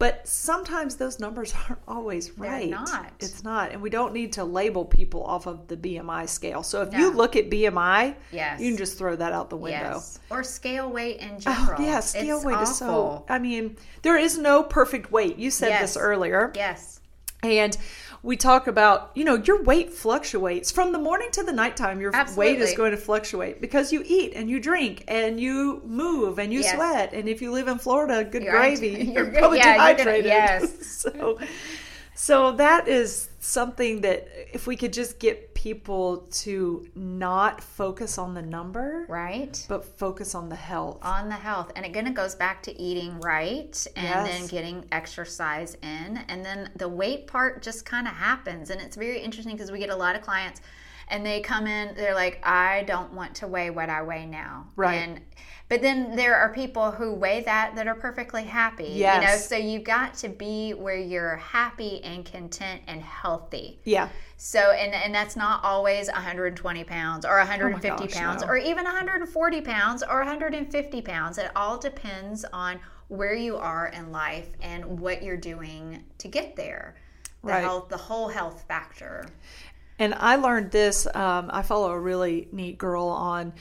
but 0.00 0.26
sometimes 0.26 0.96
those 0.96 1.20
numbers 1.20 1.54
aren't 1.68 1.80
always 1.86 2.36
right. 2.38 2.70
They're 2.70 2.80
not. 2.80 3.12
It's 3.20 3.44
not. 3.44 3.70
And 3.70 3.80
we 3.82 3.90
don't 3.90 4.12
need 4.14 4.32
to 4.32 4.44
label 4.44 4.84
people 4.84 5.22
off 5.22 5.46
of 5.46 5.68
the 5.68 5.76
BMI 5.76 6.26
scale. 6.28 6.62
So 6.64 6.82
if 6.82 6.92
you 6.94 7.12
look 7.12 7.36
at 7.36 7.50
BMI, 7.50 8.16
Yes. 8.32 8.60
you 8.60 8.70
can 8.70 8.78
just 8.78 8.96
throw 8.98 9.14
that 9.14 9.32
out 9.32 9.50
the 9.50 9.56
window. 9.58 9.92
Yes. 9.94 10.18
Or 10.30 10.42
scale 10.42 10.90
weight 10.90 11.18
in 11.20 11.38
general. 11.38 11.62
Oh, 11.62 11.66
general. 11.66 11.82
yeah, 11.82 12.00
scale 12.00 12.36
It's 12.38 12.44
weight 12.46 12.60
is 12.62 12.76
so. 12.76 13.24
I 13.28 13.38
mean, 13.38 13.76
there 14.02 14.16
is 14.18 14.38
no 14.38 14.62
perfect 14.62 15.12
weight. 15.12 15.36
You 15.36 15.50
said 15.50 15.68
Yes. 15.68 15.80
this 15.82 15.96
earlier. 15.96 16.50
Yes. 16.56 17.00
And 17.42 17.76
we 18.22 18.36
talk 18.36 18.66
about, 18.66 19.10
you 19.14 19.24
know, 19.24 19.36
your 19.36 19.62
weight 19.62 19.92
fluctuates 19.94 20.70
from 20.70 20.92
the 20.92 20.98
morning 20.98 21.28
to 21.32 21.42
the 21.42 21.52
nighttime. 21.52 22.00
Your 22.00 22.12
weight 22.36 22.60
is 22.60 22.74
going 22.74 22.90
to 22.90 22.98
fluctuate 22.98 23.62
because 23.62 23.92
you 23.94 24.02
eat 24.04 24.34
and 24.34 24.50
you 24.50 24.60
drink 24.60 25.04
and 25.08 25.40
you 25.40 25.80
move 25.86 26.38
and 26.38 26.52
you 26.52 26.60
Yes. 26.60 26.74
sweat. 26.74 27.12
And 27.14 27.28
if 27.30 27.40
you 27.40 27.50
live 27.50 27.66
in 27.66 27.78
Florida, 27.78 28.22
good 28.24 28.42
You're 28.42 28.52
gravy. 28.52 28.88
You're, 28.88 29.24
You're 29.32 29.32
probably 29.40 29.58
Yeah, 29.58 29.68
you're 29.88 29.96
gonna- 29.96 29.96
dehydrated. 29.96 30.24
yes. 30.26 30.86
so, 30.98 31.38
so 32.14 32.52
that 32.52 32.88
is 32.88 33.29
something 33.42 34.02
that 34.02 34.28
if 34.52 34.66
we 34.66 34.76
could 34.76 34.92
just 34.92 35.18
get 35.18 35.54
people 35.54 36.18
to 36.30 36.86
not 36.94 37.62
focus 37.62 38.18
on 38.18 38.34
the 38.34 38.42
number, 38.42 39.06
Right. 39.08 39.64
but 39.68 39.84
focus 39.98 40.34
on 40.34 40.50
the 40.50 40.56
health. 40.56 40.98
on 41.02 41.28
the 41.30 41.34
health 41.34 41.72
and 41.74 41.84
again 41.86 42.06
it 42.06 42.12
goes 42.14 42.34
back 42.34 42.62
to 42.64 42.78
eating 42.80 43.18
right 43.20 43.86
and 43.96 44.26
then 44.26 44.46
getting 44.46 44.84
exercise 44.92 45.74
in 45.82 46.18
and 46.28 46.44
then 46.44 46.70
the 46.76 46.88
weight 46.88 47.26
part 47.26 47.62
just 47.62 47.84
kind 47.86 48.06
of 48.06 48.12
happens 48.12 48.68
and 48.70 48.80
it's 48.80 48.96
very 48.96 49.18
interesting 49.20 49.54
because 49.56 49.70
we 49.72 49.78
get 49.78 49.90
a 49.90 49.96
lot 49.96 50.14
of 50.14 50.20
clients 50.22 50.60
and 51.10 51.24
they 51.26 51.40
come 51.40 51.66
in 51.66 51.94
they're 51.94 52.14
like 52.14 52.40
i 52.46 52.82
don't 52.86 53.12
want 53.12 53.34
to 53.34 53.46
weigh 53.46 53.70
what 53.70 53.90
i 53.90 54.02
weigh 54.02 54.26
now 54.26 54.66
Right. 54.76 54.94
and 54.96 55.20
but 55.68 55.82
then 55.82 56.16
there 56.16 56.34
are 56.36 56.52
people 56.52 56.90
who 56.90 57.14
weigh 57.14 57.42
that 57.42 57.74
that 57.76 57.86
are 57.86 57.94
perfectly 57.94 58.42
happy 58.44 58.84
yes. 58.88 59.14
you 59.22 59.26
know 59.28 59.36
so 59.36 59.56
you've 59.56 59.84
got 59.84 60.14
to 60.14 60.28
be 60.28 60.72
where 60.72 60.96
you're 60.96 61.36
happy 61.36 62.02
and 62.02 62.24
content 62.24 62.82
and 62.88 63.00
healthy 63.02 63.78
yeah. 63.84 64.08
so, 64.36 64.58
and 64.72 64.92
and 64.94 65.14
that's 65.14 65.36
not 65.36 65.62
always 65.62 66.08
120 66.08 66.84
pounds 66.84 67.24
or 67.26 67.36
150 67.38 67.88
Oh 67.90 67.96
gosh, 68.06 68.14
pounds 68.14 68.42
no. 68.42 68.48
or 68.48 68.56
even 68.56 68.84
140 68.84 69.60
pounds 69.60 70.02
or 70.02 70.18
150 70.18 71.02
pounds. 71.02 71.38
It 71.38 71.50
all 71.54 71.76
depends 71.78 72.44
on 72.52 72.80
where 73.08 73.34
you 73.34 73.56
are 73.56 73.88
in 73.88 74.10
life 74.12 74.48
and 74.62 74.98
what 75.00 75.22
you're 75.22 75.36
doing 75.36 76.02
to 76.18 76.28
get 76.28 76.56
there. 76.56 76.94
The 77.42 77.48
Right. 77.52 77.62
health, 77.64 77.88
the 77.88 77.96
whole 77.96 78.28
health 78.28 78.64
factor. 78.68 79.26
And 80.00 80.14
I 80.14 80.36
learned 80.36 80.70
this. 80.70 81.06
Um, 81.14 81.50
I 81.52 81.60
follow 81.60 81.92
a 81.92 82.00
really 82.00 82.48
neat 82.52 82.78
girl 82.78 83.06
on 83.06 83.52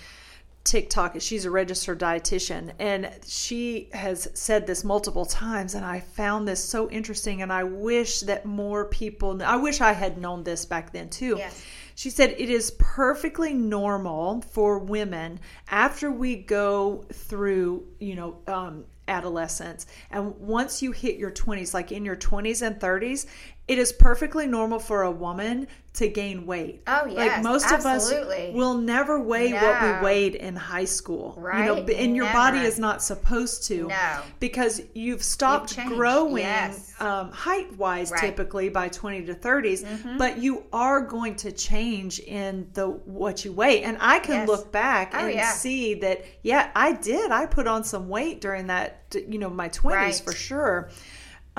TikTok. 0.64 1.18
She's 1.20 1.44
a 1.44 1.52
registered 1.52 2.00
dietitian, 2.00 2.72
and 2.80 3.12
she 3.28 3.90
has 3.92 4.30
said 4.34 4.66
this 4.66 4.86
multiple 4.86 5.26
times. 5.26 5.76
And 5.76 5.86
I 5.86 6.00
found 6.00 6.48
this 6.48 6.64
so 6.64 6.90
interesting. 6.90 7.42
And 7.42 7.52
I 7.52 7.66
wish 7.66 8.22
that 8.22 8.46
more 8.46 8.86
people. 8.86 9.44
I 9.44 9.58
wish 9.58 9.82
I 9.82 9.92
had 9.92 10.18
known 10.18 10.44
this 10.44 10.66
back 10.66 10.94
then 10.94 11.10
too. 11.10 11.36
Yes. 11.38 11.62
She 11.96 12.10
said 12.10 12.34
it 12.38 12.50
is 12.50 12.72
perfectly 12.80 13.54
normal 13.54 14.40
for 14.40 14.80
women 14.80 15.42
after 15.68 16.10
we 16.10 16.38
go 16.38 17.04
through, 17.12 17.86
you 18.00 18.16
know, 18.16 18.38
um, 18.48 18.86
adolescence, 19.10 19.88
and 20.12 20.34
once 20.40 20.82
you 20.82 20.92
hit 20.94 21.18
your 21.18 21.32
20s, 21.32 21.74
like 21.74 21.92
in 21.92 22.06
your 22.06 22.16
20s 22.16 22.66
and 22.66 22.80
30s, 22.80 23.26
it 23.70 23.78
is 23.78 23.92
perfectly 23.94 24.48
normal 24.48 24.80
for 24.80 25.04
a 25.04 25.12
woman 25.12 25.68
to 25.94 26.08
gain 26.08 26.46
weight. 26.46 26.82
Oh, 26.88 27.02
like 27.06 27.16
yes, 27.16 27.44
most 27.44 27.66
absolutely. 27.72 28.50
of 28.50 28.50
us 28.50 28.56
will 28.56 28.76
never 28.76 29.20
weigh 29.20 29.52
what 29.54 29.82
we 29.82 30.06
weighed 30.06 30.36
in 30.36 30.56
high 30.56 30.86
school, 30.86 31.34
You 31.38 31.42
know, 31.66 31.76
Right? 31.84 31.90
and 31.90 32.16
your 32.16 32.32
body 32.32 32.60
is 32.60 32.78
not 32.80 33.02
supposed 33.04 33.64
to, 33.68 33.88
No. 33.88 34.22
because 34.40 34.82
you've 34.94 35.24
stopped 35.24 35.76
changed, 35.76 35.94
growing 35.96 36.44
yes. 36.44 36.94
um, 37.00 37.32
height 37.32 37.76
wise 37.78 38.12
Right. 38.12 38.18
Mm-hmm. 38.22 38.26
typically 38.28 38.70
by 38.70 38.88
20 38.90 39.26
to 39.26 39.34
30s 39.34 40.18
but 40.18 40.38
you 40.38 40.64
are 40.72 41.02
going 41.02 41.36
to 41.38 41.52
change 41.52 42.20
in 42.20 42.70
the 42.74 42.88
what 42.88 43.44
you 43.46 43.52
weigh 43.52 43.84
and 43.84 43.98
i 44.00 44.20
can 44.20 44.36
Yes. 44.42 44.48
look 44.48 44.72
back 44.72 45.12
Oh, 45.16 45.20
and 45.26 45.34
yeah. 45.34 45.52
see 45.52 45.96
that 45.96 46.24
yeah 46.44 46.70
i 46.76 46.92
did 46.94 47.32
i 47.32 47.46
put 47.46 47.68
on 47.68 47.84
some 47.84 48.10
weight 48.10 48.42
during 48.42 48.68
that 48.68 49.04
you 49.28 49.38
know 49.40 49.50
my 49.50 49.70
20s 49.70 49.92
Right. 49.96 50.16
for 50.24 50.34
sure 50.34 50.90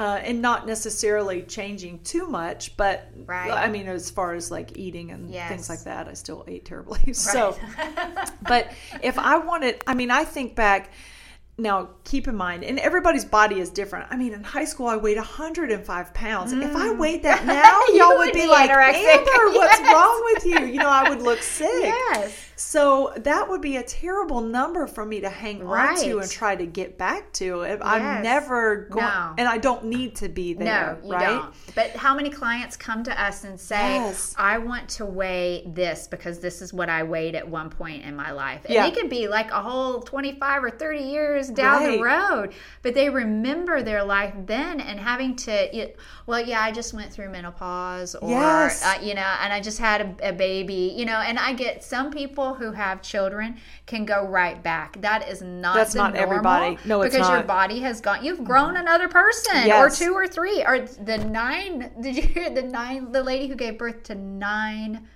uh, 0.01 0.19
and 0.25 0.41
not 0.41 0.67
necessarily 0.67 1.43
changing 1.43 1.99
too 2.05 2.27
much, 2.27 2.75
but 2.79 3.07
Right. 3.27 3.51
I 3.51 3.69
mean, 3.69 3.87
as 3.87 4.11
far 4.11 4.33
as 4.33 4.51
like 4.51 4.79
eating 4.79 5.11
and 5.11 5.31
Yes. 5.31 5.51
things 5.51 5.69
like 5.69 5.83
that, 5.85 6.09
I 6.09 6.15
still 6.15 6.43
ate 6.49 6.65
terribly. 6.65 7.13
So, 7.13 7.57
but 8.49 8.73
if 9.03 9.19
I 9.19 9.37
wanted, 9.37 9.83
I 9.87 9.93
mean, 9.95 10.11
I 10.11 10.25
think 10.25 10.55
back 10.57 10.91
now, 11.59 11.91
keep 12.05 12.27
in 12.27 12.35
mind, 12.37 12.65
and 12.65 12.79
everybody's 12.79 13.27
body 13.27 13.61
is 13.61 13.69
different. 13.69 14.07
I 14.11 14.17
mean, 14.17 14.33
in 14.33 14.43
high 14.43 14.65
school, 14.65 14.87
I 14.87 14.97
weighed 14.97 15.19
105 15.19 16.15
pounds. 16.15 16.53
If 16.55 16.75
I 16.75 16.93
weighed 16.93 17.23
that 17.29 17.45
now, 17.45 17.83
Mm. 17.91 17.99
Y'all 17.99 18.09
would 18.17 18.19
would 18.29 18.33
be 18.33 18.41
be 18.41 18.47
like. 18.47 18.71
Amber, 18.71 19.51
what's 19.59 19.79
Yes. 19.81 19.93
wrong 19.95 20.21
with 20.33 20.47
you? 20.47 20.67
You 20.73 20.79
know, 20.79 20.89
I 20.89 21.11
would 21.11 21.21
look 21.21 21.43
sick. 21.43 21.69
Yes. 21.85 22.50
So 22.61 23.15
that 23.17 23.49
would 23.49 23.63
be 23.63 23.79
a 23.79 23.83
terrible 23.83 24.43
number 24.43 24.87
for 24.87 25.07
me 25.07 25.21
to 25.21 25.31
hang 25.31 25.67
on 25.67 25.97
to 26.03 26.19
and 26.19 26.31
try 26.31 26.55
to 26.55 26.67
get 26.67 26.99
back 26.99 27.33
to. 27.35 27.63
If 27.63 27.81
I'm 27.83 28.23
never 28.23 28.87
going, 28.91 29.07
No. 29.07 29.35
and 29.39 29.49
I 29.49 29.57
don't 29.57 29.87
need 29.87 30.17
to 30.17 30.29
be 30.29 30.53
there, 30.53 30.99
No, 31.03 31.09
you 31.09 31.15
right? 31.15 31.41
don't. 31.41 31.55
But 31.75 31.97
how 31.97 32.15
many 32.15 32.29
clients 32.29 32.77
come 32.77 33.03
to 33.05 33.19
us 33.23 33.45
and 33.45 33.59
say, 33.59 33.95
Yes. 33.95 34.35
I 34.37 34.59
want 34.59 34.91
to 34.91 35.07
weigh 35.07 35.65
this 35.69 36.07
because 36.07 36.41
this 36.41 36.61
is 36.61 36.75
what 36.75 36.91
I 36.91 37.03
weighed 37.03 37.35
at 37.35 37.49
one 37.49 37.71
point 37.71 38.05
in 38.05 38.15
my 38.15 38.31
life? 38.31 38.61
And 38.67 38.75
Yeah. 38.75 38.87
it 38.87 38.95
could 38.95 39.09
be 39.09 39.27
like 39.27 39.51
a 39.51 39.63
whole 39.63 40.01
25 40.03 40.63
or 40.63 40.71
30 40.71 40.99
years 41.01 41.49
down 41.49 41.83
the 41.83 42.03
road. 42.03 42.53
But 42.83 42.93
they 42.93 43.09
remember 43.09 43.81
their 43.83 44.05
life 44.05 44.35
then 44.45 44.81
and 44.83 45.01
having 45.01 45.35
to, 45.37 45.89
well, 46.27 46.41
yeah, 46.41 46.61
I 46.61 46.73
just 46.73 46.93
went 46.93 47.11
through 47.11 47.31
menopause 47.31 48.15
or, 48.17 48.29
Yes. 48.29 48.85
uh, 48.85 48.99
you 49.03 49.15
know, 49.15 49.33
and 49.43 49.51
I 49.51 49.61
just 49.61 49.79
had 49.79 50.03
a, 50.21 50.29
a 50.29 50.33
baby, 50.35 50.95
you 50.95 51.07
know, 51.07 51.21
and 51.21 51.39
I 51.39 51.55
get 51.55 51.83
some 51.83 52.11
people 52.11 52.50
who 52.55 52.73
have 52.73 53.03
children 53.03 53.59
can 53.87 54.05
go 54.05 54.27
right 54.27 54.63
back. 54.63 55.01
That 55.01 55.29
is 55.29 55.43
not 55.43 55.75
That's 55.75 55.95
not 55.95 56.15
normal 56.15 56.23
everybody. 56.23 56.79
No, 56.85 57.03
it's 57.03 57.15
because 57.15 57.31
your 57.31 57.43
body 57.43 57.81
has 57.81 58.01
gone, 58.01 58.25
you've 58.25 58.45
grown 58.45 58.75
mm-hmm. 58.75 58.83
another 58.83 59.09
person 59.09 59.71
or 59.71 59.91
two 59.91 60.13
or 60.13 60.27
three 60.27 60.65
or 60.65 60.81
the 60.81 61.19
nine 61.19 61.91
did 62.01 62.17
you 62.17 62.23
hear 62.23 62.51
the 62.51 62.63
nine 62.63 63.13
the 63.13 63.23
lady 63.23 63.49
who 63.49 63.55
gave 63.55 63.79
birth 63.79 64.03
to 64.05 64.15
nine 64.15 65.07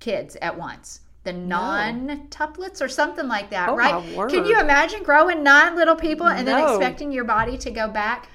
kids 0.00 0.36
at 0.42 0.56
once? 0.56 1.00
The 1.24 1.32
non 1.32 2.28
tuplets 2.30 2.80
or 2.82 2.88
something 2.88 3.28
like 3.28 3.50
that 3.50 3.68
Oh, 3.68 3.76
right? 3.76 4.28
Can 4.28 4.44
you 4.44 4.58
imagine 4.58 5.04
growing 5.04 5.42
nine 5.44 5.76
little 5.76 5.94
people 5.94 6.26
and 6.26 6.46
then 6.46 6.60
expecting 6.60 7.12
your 7.12 7.24
body 7.24 7.56
to 7.58 7.70
go 7.70 7.86
back 7.88 8.28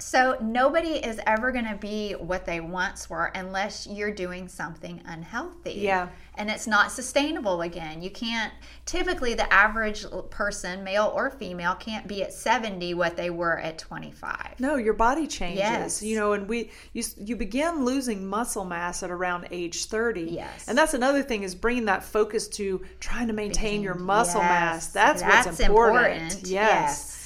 so 0.00 0.36
nobody 0.40 0.90
is 0.90 1.20
ever 1.26 1.50
going 1.50 1.66
to 1.66 1.74
be 1.74 2.12
what 2.12 2.46
they 2.46 2.60
once 2.60 3.10
were 3.10 3.26
unless 3.34 3.86
you're 3.86 4.12
doing 4.14 4.46
something 4.46 5.02
unhealthy 5.06 5.72
Yeah. 5.74 6.08
and 6.36 6.48
it's 6.48 6.68
not 6.68 6.92
sustainable 6.92 7.62
again 7.62 8.00
you 8.00 8.10
can't 8.10 8.52
typically 8.86 9.34
the 9.34 9.52
average 9.52 10.06
person 10.30 10.84
male 10.84 11.12
or 11.14 11.30
female 11.30 11.74
can't 11.74 12.06
be 12.06 12.22
at 12.22 12.32
70 12.32 12.94
what 12.94 13.16
they 13.16 13.30
were 13.30 13.58
at 13.58 13.76
25 13.78 14.54
No, 14.60 14.76
your 14.76 14.94
body 14.94 15.26
changes. 15.26 15.58
Yes. 15.58 16.02
You 16.02 16.16
know, 16.16 16.32
and 16.32 16.48
we 16.48 16.70
you 16.92 17.02
you 17.18 17.34
begin 17.36 17.84
losing 17.84 18.24
muscle 18.26 18.64
mass 18.64 19.02
at 19.02 19.10
around 19.10 19.48
age 19.50 19.86
30. 19.86 20.22
Yes. 20.22 20.68
And 20.68 20.78
that's 20.78 20.94
another 20.94 21.22
thing 21.22 21.42
is 21.42 21.54
bringing 21.54 21.86
that 21.86 22.02
focus 22.04 22.46
to 22.50 22.84
trying 23.00 23.26
to 23.28 23.32
maintain 23.32 23.82
your 23.82 23.94
muscle 23.94 24.40
Yes. 24.40 24.48
mass. 24.50 24.86
That's, 24.88 25.22
what's 25.22 25.60
important. 25.60 25.98
important. 26.22 26.32
Yes. 26.48 26.50
Yes. 26.50 27.17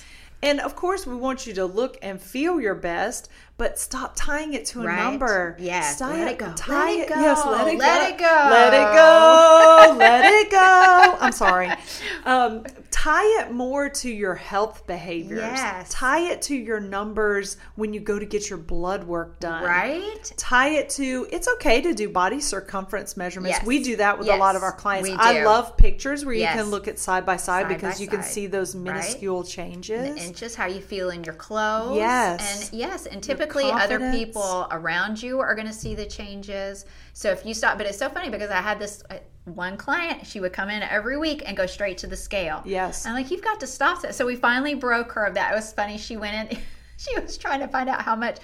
And 0.42 0.60
of 0.60 0.74
course, 0.74 1.06
we 1.06 1.14
want 1.14 1.46
you 1.46 1.54
to 1.54 1.64
look 1.64 1.96
and 2.02 2.20
feel 2.20 2.60
your 2.60 2.74
best, 2.74 3.28
but 3.58 3.78
stop 3.78 4.12
tying 4.16 4.54
it 4.54 4.64
to 4.66 4.82
a 4.82 4.86
Right. 4.86 4.98
number. 5.02 5.56
Yes. 5.60 6.00
Let 6.00 6.28
it 6.28 6.38
go. 6.38 6.52
Tie 6.56 6.72
Let 6.96 6.98
it 7.00 7.08
go. 7.08 7.20
Yes, 7.20 7.46
let 7.46 7.68
it 7.68 7.78
Let 7.78 8.08
go. 8.08 8.14
it 8.14 8.18
go. 8.18 8.48
Let 8.50 8.74
it 8.74 8.94
go. 8.96 9.96
let 9.98 10.24
it 10.32 10.50
go. 10.50 11.16
I'm 11.20 11.32
sorry. 11.32 11.70
Um, 12.24 12.62
tie 12.92 13.40
it 13.40 13.50
more 13.50 13.88
to 13.88 14.08
your 14.08 14.36
health 14.36 14.86
behaviors. 14.86 15.40
Yes. 15.40 15.90
Tie 15.90 16.20
it 16.30 16.40
to 16.42 16.54
your 16.54 16.78
numbers 16.78 17.56
when 17.74 17.92
you 17.92 17.98
go 17.98 18.16
to 18.16 18.24
get 18.24 18.48
your 18.48 18.60
blood 18.60 19.02
work 19.04 19.40
done. 19.40 19.64
right 19.64 20.32
Tie 20.36 20.68
it 20.68 20.88
to 20.90 21.26
it's 21.32 21.48
okay 21.54 21.80
to 21.80 21.94
do 21.94 22.08
body 22.08 22.40
circumference 22.40 23.16
measurements. 23.16 23.58
Yes. 23.58 23.66
We 23.66 23.82
do 23.82 23.96
that 23.96 24.20
with 24.20 24.28
a 24.28 24.36
lot 24.36 24.54
of 24.54 24.62
our 24.62 24.70
clients. 24.70 25.08
we 25.08 25.16
I 25.16 25.42
love 25.42 25.76
pictures 25.76 26.24
where 26.24 26.34
you 26.34 26.46
can 26.46 26.66
look 26.70 26.86
at 26.86 27.00
side 27.00 27.26
by 27.26 27.36
side 27.36 27.62
Side 27.62 27.68
by 27.68 27.74
because 27.74 28.00
you 28.00 28.06
can 28.06 28.22
see 28.22 28.46
those 28.46 28.76
right? 28.76 28.84
minuscule 28.84 29.42
changes. 29.42 30.16
inches 30.24 30.54
how 30.54 30.66
you 30.66 30.80
feel 30.80 31.10
in 31.10 31.24
your 31.24 31.34
clothes 31.34 31.96
Yes. 31.96 32.70
and 32.70 32.78
yes 32.78 33.06
and 33.06 33.20
typically 33.20 33.41
other 33.46 33.98
confidence. 33.98 34.16
people 34.16 34.66
around 34.70 35.22
you 35.22 35.40
are 35.40 35.54
going 35.54 35.66
to 35.66 35.72
see 35.72 35.94
the 35.94 36.06
changes 36.06 36.84
so 37.12 37.30
if 37.30 37.44
you 37.44 37.54
stop 37.54 37.78
but 37.78 37.86
it's 37.86 37.98
so 37.98 38.08
funny 38.08 38.30
because 38.30 38.50
i 38.50 38.60
had 38.60 38.78
this 38.78 39.02
uh, 39.10 39.16
one 39.44 39.76
client 39.76 40.26
she 40.26 40.40
would 40.40 40.52
come 40.52 40.70
in 40.70 40.82
every 40.82 41.16
week 41.18 41.42
and 41.46 41.56
go 41.56 41.66
straight 41.66 41.98
to 41.98 42.06
the 42.06 42.16
scale 42.16 42.62
Yes. 42.64 43.06
i'm 43.06 43.14
like 43.14 43.30
you've 43.30 43.42
got 43.42 43.60
to 43.60 43.66
stop 43.66 44.02
that 44.02 44.14
so 44.14 44.24
we 44.26 44.36
finally 44.36 44.74
broke 44.74 45.12
her 45.12 45.24
of 45.24 45.34
that 45.34 45.52
it 45.52 45.54
was 45.56 45.72
funny 45.72 45.98
she 45.98 46.16
went 46.16 46.52
in 46.52 46.58
she 46.96 47.18
was 47.20 47.36
trying 47.36 47.60
to 47.60 47.68
find 47.68 47.88
out 47.88 48.02
how 48.02 48.14
much 48.16 48.38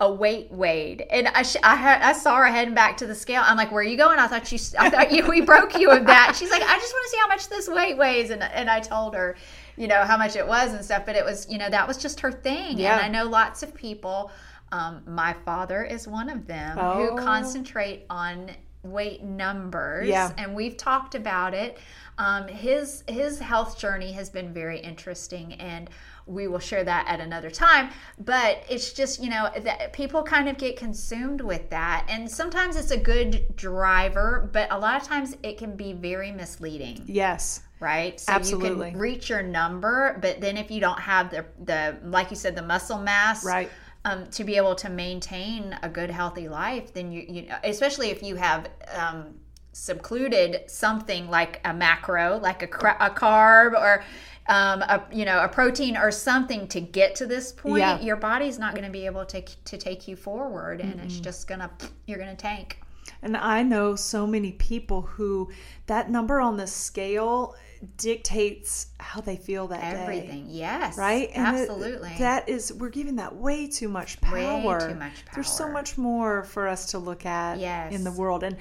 a 0.00 0.12
weight 0.12 0.48
weighed, 0.52 1.04
and 1.10 1.26
I, 1.26 1.44
I, 1.64 2.10
I 2.10 2.12
saw 2.12 2.36
her 2.36 2.46
heading 2.46 2.72
back 2.72 2.96
to 2.98 3.06
the 3.08 3.16
scale. 3.16 3.42
I'm 3.44 3.56
like, 3.56 3.72
"Where 3.72 3.80
are 3.80 3.82
you 3.82 3.96
going?" 3.96 4.20
I 4.20 4.28
thought 4.28 4.52
you, 4.52 4.58
I 4.78 4.90
thought 4.90 5.10
you, 5.10 5.26
we 5.26 5.40
broke 5.40 5.76
you 5.76 5.90
of 5.90 6.06
that. 6.06 6.36
She's 6.38 6.52
like, 6.52 6.62
"I 6.62 6.78
just 6.78 6.92
want 6.92 7.04
to 7.06 7.10
see 7.10 7.16
how 7.18 7.26
much 7.26 7.48
this 7.48 7.68
weight 7.68 7.98
weighs," 7.98 8.30
and 8.30 8.40
and 8.40 8.70
I 8.70 8.78
told 8.78 9.16
her, 9.16 9.36
you 9.78 9.86
know, 9.88 10.02
how 10.04 10.16
much 10.16 10.36
it 10.36 10.46
was 10.46 10.72
and 10.74 10.84
stuff. 10.84 11.04
But 11.06 11.16
it 11.16 11.24
was, 11.24 11.48
you 11.48 11.58
know, 11.58 11.70
that 11.70 11.86
was 11.86 11.96
just 11.98 12.20
her 12.20 12.32
thing. 12.32 12.78
Yeah. 12.78 12.94
And 12.94 13.04
I 13.04 13.08
know 13.08 13.28
lots 13.28 13.62
of 13.62 13.74
people. 13.74 14.30
Um, 14.72 15.02
my 15.06 15.34
father 15.44 15.82
is 15.84 16.06
one 16.06 16.28
of 16.28 16.46
them 16.46 16.78
Oh. 16.78 16.94
who 17.16 17.16
concentrate 17.16 18.04
on 18.10 18.50
weight 18.82 19.22
numbers. 19.22 20.08
Yeah. 20.08 20.30
And 20.36 20.54
we've 20.54 20.76
talked 20.76 21.14
about 21.14 21.54
it. 21.54 21.78
Um, 22.18 22.48
his 22.48 23.04
his 23.06 23.38
health 23.38 23.78
journey 23.78 24.12
has 24.12 24.28
been 24.28 24.52
very 24.52 24.78
interesting, 24.80 25.54
and 25.54 25.88
we 26.28 26.46
will 26.46 26.58
share 26.58 26.84
that 26.84 27.06
at 27.08 27.20
another 27.20 27.50
time. 27.50 27.90
But 28.18 28.62
it's 28.68 28.92
just, 28.92 29.22
you 29.22 29.30
know, 29.30 29.48
that 29.60 29.92
people 29.92 30.22
kind 30.22 30.48
of 30.48 30.58
get 30.58 30.76
consumed 30.76 31.40
with 31.40 31.70
that. 31.70 32.06
And 32.08 32.30
sometimes 32.30 32.76
it's 32.76 32.90
a 32.90 32.98
good 32.98 33.56
driver, 33.56 34.48
but 34.52 34.70
a 34.70 34.78
lot 34.78 35.00
of 35.00 35.06
times 35.06 35.36
it 35.42 35.58
can 35.58 35.74
be 35.76 35.92
very 35.92 36.30
misleading. 36.30 37.02
Yes. 37.06 37.62
Right? 37.80 38.18
So 38.20 38.32
Absolutely. 38.32 38.86
you 38.88 38.92
can 38.92 39.00
reach 39.00 39.30
your 39.30 39.42
number, 39.42 40.18
but 40.20 40.40
then 40.40 40.56
if 40.56 40.70
you 40.70 40.80
don't 40.80 41.00
have 41.00 41.30
the 41.30 41.44
the 41.64 41.96
like 42.04 42.30
you 42.30 42.36
said, 42.36 42.54
the 42.56 42.62
muscle 42.62 42.98
mass 42.98 43.44
Right. 43.44 43.70
um, 44.04 44.26
to 44.30 44.44
be 44.44 44.56
able 44.56 44.74
to 44.76 44.88
maintain 44.90 45.78
a 45.82 45.88
good 45.88 46.10
healthy 46.10 46.48
life 46.48 46.92
then 46.92 47.12
you 47.12 47.24
you 47.28 47.42
know 47.42 47.56
especially 47.64 48.10
if 48.10 48.22
you 48.22 48.34
have 48.36 48.68
um, 48.96 49.34
secluded 49.72 50.68
something 50.68 51.28
like 51.30 51.60
a 51.64 51.72
macro 51.72 52.38
like 52.38 52.62
a, 52.62 52.66
a 52.66 53.10
carb 53.10 53.72
or 53.74 54.02
um, 54.48 54.80
a 54.82 55.04
you 55.12 55.24
know 55.24 55.42
a 55.44 55.48
protein 55.48 55.96
or 55.96 56.10
something 56.10 56.66
to 56.68 56.80
get 56.80 57.14
to 57.16 57.26
this 57.26 57.52
point 57.52 57.78
Yeah. 57.80 58.00
your 58.00 58.16
body's 58.16 58.58
not 58.58 58.74
going 58.74 58.84
to 58.86 58.90
be 58.90 59.04
able 59.06 59.24
to 59.26 59.40
to 59.42 59.76
take 59.76 60.08
you 60.08 60.16
forward 60.16 60.80
and 60.80 60.98
it's 61.00 61.20
just 61.20 61.46
gonna 61.48 61.70
you're 62.06 62.18
gonna 62.18 62.34
tank 62.34 62.80
And 63.22 63.36
I 63.36 63.62
know 63.62 63.96
so 63.96 64.26
many 64.26 64.52
people 64.52 65.02
who 65.02 65.50
that 65.86 66.10
number 66.10 66.40
on 66.40 66.56
the 66.56 66.66
scale 66.66 67.54
dictates 67.96 68.88
how 68.98 69.20
they 69.20 69.36
feel 69.36 69.66
that 69.68 69.80
day. 69.80 70.00
everything 70.02 70.46
yes 70.48 70.96
Right? 70.96 71.30
And 71.34 71.46
absolutely 71.46 72.14
that 72.18 72.48
is, 72.48 72.72
we're 72.72 72.88
giving 72.88 73.16
that 73.16 73.34
way 73.36 73.66
too 73.68 73.88
much 73.88 74.20
Way 74.22 74.44
power. 74.62 74.80
too 74.88 74.94
much 74.94 75.24
power. 75.26 75.34
There's 75.34 75.50
so 75.50 75.68
much 75.70 75.98
more 75.98 76.42
for 76.44 76.66
us 76.68 76.86
to 76.92 76.98
look 76.98 77.26
at 77.26 77.58
Yes. 77.58 77.92
in 77.92 78.04
the 78.04 78.12
world. 78.12 78.42
And, 78.42 78.56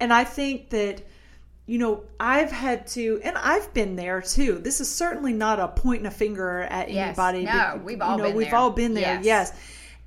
and 0.00 0.12
I 0.12 0.24
think 0.24 0.70
that, 0.70 1.02
you 1.68 1.76
know, 1.76 2.02
I've 2.18 2.50
had 2.50 2.86
to, 2.88 3.20
and 3.22 3.36
I've 3.36 3.72
been 3.74 3.94
there 3.94 4.22
too. 4.22 4.58
This 4.58 4.80
is 4.80 4.88
certainly 4.90 5.34
not 5.34 5.60
a 5.60 5.68
pointing 5.68 6.06
a 6.06 6.10
finger 6.10 6.62
at 6.62 6.90
Yes. 6.90 7.18
anybody. 7.18 7.44
No, 7.44 7.78
we've 7.84 8.00
all 8.00 8.12
you 8.12 8.16
know, 8.16 8.24
been 8.30 8.36
we've 8.36 8.46
there. 8.50 8.56
all 8.58 8.70
been 8.70 8.94
there. 8.94 9.20
Yes. 9.22 9.52
yes. 9.52 9.60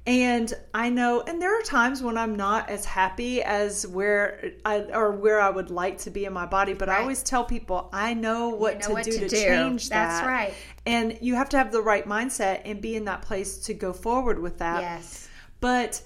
And 0.07 0.51
I 0.73 0.89
know, 0.89 1.21
and 1.21 1.39
there 1.39 1.55
are 1.55 1.61
times 1.61 2.01
when 2.01 2.17
I'm 2.17 2.35
not 2.35 2.71
as 2.71 2.83
happy 2.85 3.43
as 3.43 3.85
where 3.85 4.53
I 4.65 4.79
or 4.91 5.11
where 5.11 5.39
I 5.39 5.51
would 5.51 5.69
like 5.69 5.99
to 5.99 6.09
be 6.09 6.25
in 6.25 6.33
my 6.33 6.47
body. 6.47 6.73
But 6.73 6.89
I 6.89 6.99
always 7.01 7.21
tell 7.21 7.43
people 7.43 7.87
I 7.93 8.15
know 8.15 8.49
what 8.49 8.79
know 8.79 8.87
to 8.87 8.93
what 8.93 9.03
do 9.03 9.11
to 9.11 9.19
to, 9.19 9.27
do. 9.29 9.35
change 9.35 9.89
That's 9.89 10.21
that. 10.21 10.27
right. 10.27 10.55
And 10.87 11.19
you 11.21 11.35
have 11.35 11.49
to 11.49 11.57
have 11.59 11.71
the 11.71 11.83
right 11.83 12.07
mindset 12.07 12.61
and 12.65 12.81
be 12.81 12.95
in 12.95 13.05
that 13.05 13.21
place 13.21 13.59
to 13.59 13.75
go 13.75 13.93
forward 13.93 14.39
with 14.39 14.57
that. 14.57 14.81
yes 14.81 15.29
But 15.59 16.01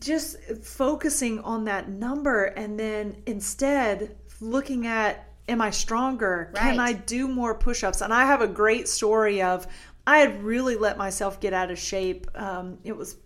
just 0.00 0.36
focusing 0.64 1.38
on 1.40 1.64
that 1.66 1.88
number 1.88 2.46
and 2.46 2.78
then 2.78 3.22
instead 3.26 4.16
looking 4.40 4.86
at 4.86 5.26
am 5.48 5.60
I 5.60 5.70
stronger? 5.70 6.52
Can 6.54 6.78
I 6.78 6.92
do 6.92 7.26
more 7.26 7.54
push 7.54 7.82
ups? 7.82 8.00
And 8.00 8.14
I 8.14 8.24
have 8.24 8.40
a 8.40 8.46
great 8.46 8.88
story 8.88 9.42
of 9.42 9.66
I 10.06 10.18
had 10.18 10.42
really 10.42 10.76
let 10.76 10.96
myself 10.96 11.40
get 11.40 11.52
out 11.52 11.70
of 11.70 11.78
shape. 11.78 12.26
Um, 12.34 12.78
it 12.84 12.96
was, 12.96 13.16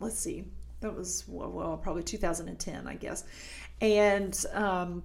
let's 0.00 0.18
see, 0.18 0.44
that 0.80 0.94
was, 0.94 1.24
well, 1.28 1.50
well 1.50 1.76
probably 1.76 2.02
2010, 2.02 2.86
I 2.86 2.94
guess. 2.94 3.24
And, 3.80 4.44
um, 4.52 5.02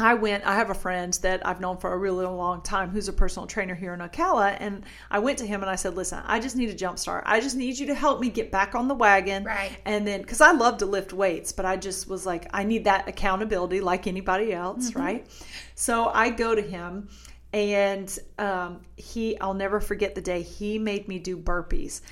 I 0.00 0.14
went, 0.14 0.44
I 0.44 0.54
have 0.54 0.70
a 0.70 0.74
friend 0.74 1.12
that 1.22 1.44
I've 1.44 1.60
known 1.60 1.76
for 1.76 1.92
a 1.92 1.96
really 1.96 2.24
long 2.24 2.62
time 2.62 2.90
who's 2.90 3.08
a 3.08 3.12
personal 3.12 3.48
trainer 3.48 3.74
here 3.74 3.92
in 3.94 4.00
Ocala. 4.00 4.56
And 4.60 4.84
I 5.10 5.18
went 5.18 5.38
to 5.38 5.46
him 5.46 5.60
and 5.60 5.68
I 5.68 5.74
said, 5.74 5.96
Listen, 5.96 6.22
I 6.24 6.38
just 6.38 6.54
need 6.54 6.68
a 6.68 6.74
jump 6.74 7.00
start. 7.00 7.24
I 7.26 7.40
just 7.40 7.56
need 7.56 7.76
you 7.78 7.86
to 7.86 7.94
help 7.94 8.20
me 8.20 8.28
get 8.28 8.52
back 8.52 8.76
on 8.76 8.86
the 8.86 8.94
wagon. 8.94 9.42
Right. 9.42 9.76
And 9.84 10.06
then, 10.06 10.22
because 10.22 10.40
I 10.40 10.52
love 10.52 10.78
to 10.78 10.86
lift 10.86 11.12
weights, 11.12 11.50
but 11.50 11.66
I 11.66 11.76
just 11.76 12.08
was 12.08 12.24
like, 12.24 12.48
I 12.52 12.62
need 12.62 12.84
that 12.84 13.08
accountability 13.08 13.80
like 13.80 14.06
anybody 14.06 14.52
else. 14.52 14.90
Mm-hmm. 14.90 15.00
Right. 15.00 15.26
So 15.74 16.10
I 16.14 16.30
go 16.30 16.54
to 16.54 16.62
him 16.62 17.08
and 17.52 18.18
um, 18.38 18.80
he, 18.96 19.38
I'll 19.40 19.54
never 19.54 19.80
forget 19.80 20.14
the 20.14 20.20
day 20.20 20.42
he 20.42 20.78
made 20.78 21.08
me 21.08 21.18
do 21.18 21.36
burpees. 21.36 22.02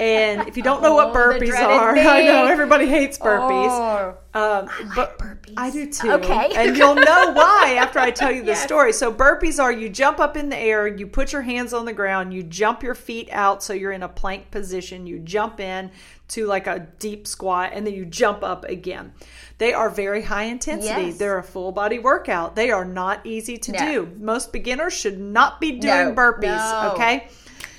And 0.00 0.48
if 0.48 0.56
you 0.56 0.62
don't 0.62 0.82
know 0.82 0.94
what 0.94 1.08
Oh, 1.14 1.14
burpees 1.14 1.60
are, 1.60 1.96
I 1.96 2.22
know 2.22 2.46
everybody 2.46 2.86
hates 2.86 3.18
burpees. 3.18 3.80
Oh. 3.80 4.16
Um, 4.34 4.68
I 4.68 4.82
like 4.82 4.94
but 4.94 5.18
burpees. 5.18 5.54
I 5.58 5.70
do 5.70 5.90
too. 5.90 6.10
Okay. 6.12 6.52
And 6.56 6.76
you'll 6.76 6.94
know 6.94 7.32
why 7.32 7.76
after 7.78 7.98
I 7.98 8.10
tell 8.10 8.30
you 8.30 8.42
the 8.42 8.48
Yes. 8.48 8.62
story. 8.62 8.92
So 8.92 9.12
burpees 9.12 9.62
are 9.62 9.72
you 9.72 9.88
jump 9.88 10.20
up 10.20 10.36
in 10.36 10.48
the 10.48 10.56
air, 10.58 10.86
you 10.86 11.06
put 11.06 11.32
your 11.32 11.42
hands 11.42 11.72
on 11.74 11.84
the 11.84 11.92
ground, 11.92 12.32
you 12.32 12.42
jump 12.42 12.82
your 12.82 12.94
feet 12.94 13.28
out 13.32 13.62
so 13.62 13.72
you're 13.74 13.92
in 13.92 14.02
a 14.02 14.08
plank 14.08 14.50
position, 14.50 15.06
you 15.06 15.18
jump 15.18 15.60
in 15.60 15.90
to 16.28 16.46
like 16.46 16.66
a 16.66 16.86
deep 16.98 17.26
squat 17.26 17.70
and 17.72 17.86
then 17.86 17.94
you 17.94 18.04
jump 18.04 18.42
up 18.42 18.64
again. 18.64 19.12
They 19.58 19.72
are 19.72 19.90
very 19.90 20.22
high 20.22 20.44
intensity. 20.44 21.06
Yes. 21.06 21.18
They're 21.18 21.38
a 21.38 21.42
full 21.42 21.72
body 21.72 21.98
workout. 21.98 22.54
They 22.54 22.70
are 22.70 22.84
not 22.84 23.24
easy 23.26 23.56
to 23.58 23.72
No. 23.72 23.78
do. 23.78 24.12
Most 24.20 24.52
beginners 24.52 24.92
should 24.92 25.18
not 25.18 25.60
be 25.60 25.72
doing 25.72 26.08
No. 26.08 26.12
burpees, 26.14 26.82
No. 26.82 26.92
okay? 26.92 27.28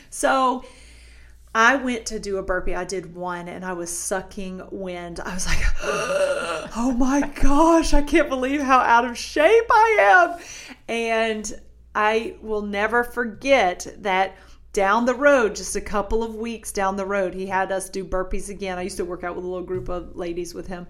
So 0.09 0.63
I 1.53 1.75
went 1.77 2.05
to 2.07 2.19
do 2.19 2.37
a 2.37 2.43
burpee. 2.43 2.75
I 2.75 2.83
did 2.83 3.15
one 3.15 3.47
and 3.47 3.63
I 3.65 3.73
was 3.73 3.95
sucking 3.95 4.61
wind. 4.71 5.19
I 5.19 5.33
was 5.33 5.45
like, 5.47 5.59
oh 6.75 6.95
my 6.97 7.21
gosh, 7.41 7.93
I 7.93 8.01
can't 8.01 8.29
believe 8.29 8.61
how 8.61 8.79
out 8.79 9.05
of 9.05 9.17
shape 9.17 9.65
I 9.71 9.97
am. 9.99 10.75
And 10.87 11.61
I 11.95 12.35
will 12.41 12.61
never 12.61 13.03
forget 13.03 13.87
that 13.99 14.35
down 14.73 15.05
the 15.05 15.15
road, 15.15 15.55
just 15.55 15.75
a 15.75 15.81
couple 15.81 16.23
of 16.23 16.35
weeks 16.35 16.71
down 16.71 16.95
the 16.95 17.05
road, 17.05 17.33
he 17.33 17.45
had 17.47 17.71
us 17.71 17.89
do 17.89 18.05
burpees 18.05 18.49
again. 18.49 18.77
I 18.77 18.83
used 18.83 18.97
to 18.97 19.05
work 19.05 19.23
out 19.23 19.35
with 19.35 19.43
a 19.43 19.47
little 19.47 19.65
group 19.65 19.89
of 19.89 20.15
ladies 20.15 20.53
with 20.53 20.67
him. 20.67 20.87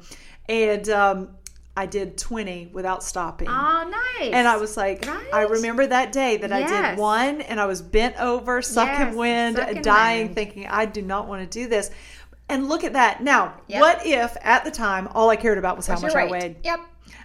And 0.50 0.90
um, 0.90 1.30
I 1.78 1.86
did 1.86 2.18
20 2.18 2.72
without 2.74 3.04
stopping. 3.04 3.48
Oh, 3.48 3.90
nice. 4.20 4.32
And 4.34 4.48
I 4.48 4.58
was 4.58 4.76
like, 4.76 5.06
Right? 5.08 5.28
I 5.34 5.44
remember 5.44 5.88
that 5.88 6.12
day 6.12 6.38
that 6.38 6.52
I 6.52 6.68
did 6.68 7.00
one 7.00 7.42
and 7.42 7.60
I 7.60 7.66
was 7.68 7.82
bent 7.82 8.20
over, 8.20 8.62
sucking 8.62 9.08
Yes, 9.08 9.16
wind, 9.16 9.56
sucking 9.58 9.82
dying, 9.82 10.24
wind. 10.26 10.36
thinking, 10.36 10.68
I 10.68 10.86
do 10.86 11.02
not 11.02 11.28
want 11.28 11.50
to 11.50 11.60
do 11.60 11.68
this. 11.70 11.90
And 12.50 12.68
look 12.68 12.84
at 12.84 12.94
that. 12.94 13.22
Now, 13.24 13.54
Yep. 13.68 13.80
what 13.82 14.06
if 14.06 14.36
at 14.42 14.66
the 14.66 14.72
time 14.72 15.08
all 15.14 15.30
I 15.30 15.36
cared 15.36 15.58
about 15.60 15.78
was 15.78 15.88
how 15.88 15.94
What's 15.94 16.14
much 16.14 16.16
I 16.16 16.26
weighed? 16.26 16.58
Yep. 16.64 16.80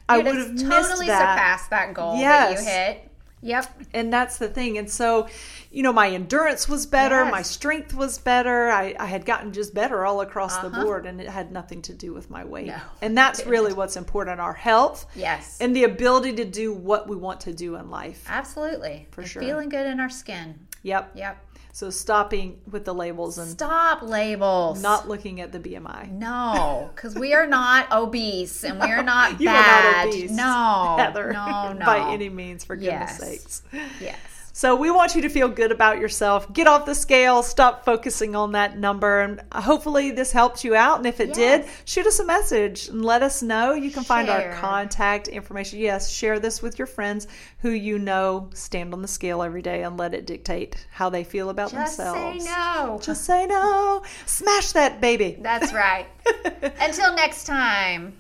I 0.09 0.19
would 0.19 0.37
have 0.37 0.57
totally 0.57 1.07
surpassed 1.07 1.71
that 1.71 1.95
goal 1.95 2.17
that 2.19 2.59
you 2.59 2.65
hit. 2.65 3.11
Yep. 3.45 3.83
And 3.93 4.11
that's 4.13 4.39
the 4.39 4.49
thing. 4.49 4.79
And 4.79 4.91
so, 4.91 5.29
you 5.71 5.83
know, 5.83 5.93
my 5.93 6.09
endurance 6.11 6.67
was 6.69 6.87
better, 6.87 7.23
Yes. 7.25 7.31
my 7.31 7.43
strength 7.43 7.93
was 7.95 8.19
better. 8.19 8.71
I, 8.71 8.95
I 8.99 9.05
had 9.07 9.27
gotten 9.27 9.53
just 9.53 9.75
better 9.75 10.07
all 10.07 10.23
across 10.23 10.57
the 10.59 10.69
Uh-huh. 10.69 10.83
board, 10.83 11.05
and 11.07 11.21
it 11.21 11.29
had 11.29 11.53
nothing 11.53 11.83
to 11.83 11.93
do 11.93 12.15
with 12.15 12.31
my 12.31 12.43
weight. 12.45 12.67
No, 12.69 12.77
and 13.03 13.17
that's 13.17 13.45
really 13.47 13.75
what's 13.75 13.97
important 13.97 14.41
our 14.41 14.55
health 14.55 15.07
Yes. 15.15 15.59
and 15.61 15.77
the 15.77 15.85
ability 15.85 16.33
to 16.37 16.45
do 16.47 16.73
what 16.73 17.07
we 17.07 17.17
want 17.17 17.41
to 17.43 17.53
do 17.53 17.77
in 17.77 17.91
life. 17.91 18.25
Absolutely. 18.29 19.09
For 19.11 19.21
And 19.21 19.31
sure. 19.31 19.43
Feeling 19.43 19.69
good 19.69 19.87
in 19.87 20.01
our 20.01 20.09
skin. 20.11 20.67
Yep. 20.83 21.13
Yep. 21.15 21.44
So 21.75 21.91
stopping 21.91 22.61
with 22.71 22.85
the 22.85 22.95
labels 22.95 23.37
and 23.37 23.51
Stop 23.51 24.01
labels. 24.03 24.81
not 24.81 25.09
looking 25.09 25.41
at 25.41 25.51
the 25.51 25.59
BMI. 25.59 26.09
No, 26.13 26.89
because 26.95 27.17
we 27.17 27.35
are 27.35 27.49
not 27.49 27.89
obese 27.93 28.63
and 28.63 28.79
we 28.81 28.87
are 28.93 29.03
not 29.03 29.39
bad. 29.45 29.85
are 29.85 30.07
not 30.07 30.07
obese, 30.15 30.31
No, 30.31 30.95
Heather, 31.01 31.33
no, 31.33 31.73
no. 31.77 31.85
by 31.85 32.13
any 32.13 32.29
means, 32.29 32.63
for 32.63 32.77
goodness 32.77 33.19
Yes. 33.19 33.19
sakes. 33.19 33.63
Yes. 34.01 34.17
So 34.57 34.77
we 34.77 34.89
want 34.89 35.17
you 35.17 35.23
to 35.23 35.29
feel 35.29 35.49
good 35.49 35.73
about 35.73 35.99
yourself. 35.99 36.51
Get 36.53 36.69
off 36.69 36.87
the 36.87 36.95
scale. 36.95 37.43
Stop 37.43 37.85
focusing 37.85 38.37
on 38.37 38.53
that 38.53 38.79
number. 38.79 39.21
And 39.21 39.43
hopefully 39.53 40.13
this 40.13 40.31
helped 40.31 40.63
you 40.63 40.77
out. 40.77 40.99
And 40.99 41.07
if 41.07 41.19
it 41.19 41.35
did, 41.35 41.67
shoot 41.85 42.07
us 42.07 42.21
a 42.21 42.25
message 42.25 42.87
and 42.87 43.05
let 43.05 43.25
us 43.25 43.43
know. 43.43 43.73
You 43.73 43.91
can 43.91 44.05
find 44.05 44.31
our 44.31 44.53
contact 44.53 45.27
information. 45.27 45.81
Yes, 45.81 46.09
share 46.09 46.39
this 46.39 46.63
with 46.63 46.79
your 46.79 46.87
friends 46.87 47.27
who 47.59 47.71
you 47.71 47.99
know 47.99 48.49
stand 48.55 48.95
on 48.95 49.03
the 49.03 49.09
scale 49.09 49.43
every 49.43 49.61
day 49.61 49.83
and 49.83 49.97
let 49.97 50.15
it 50.15 50.25
dictate 50.25 50.87
how 50.93 51.11
they 51.11 51.25
feel 51.25 51.51
about 51.51 51.73
Just 51.73 51.97
themselves. 51.97 52.45
say 52.45 52.51
no. 52.51 53.01
Just 53.03 53.25
say 53.25 53.47
no. 53.47 54.05
Smash 54.25 54.71
that 54.71 55.01
baby. 55.01 55.37
That's 55.41 55.73
right. 55.73 56.07
Until 56.81 57.13
next 57.17 57.43
time. 57.43 58.15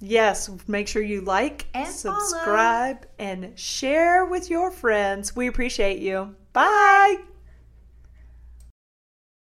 Yes, 0.00 0.50
make 0.66 0.88
sure 0.88 1.02
you 1.02 1.20
like, 1.20 1.66
And 1.74 1.88
subscribe, 1.88 3.06
and 3.18 3.58
share 3.58 4.24
with 4.24 4.48
your 4.48 4.70
friends. 4.70 5.36
We 5.36 5.46
appreciate 5.46 5.98
you. 5.98 6.34
Bye. 6.52 7.16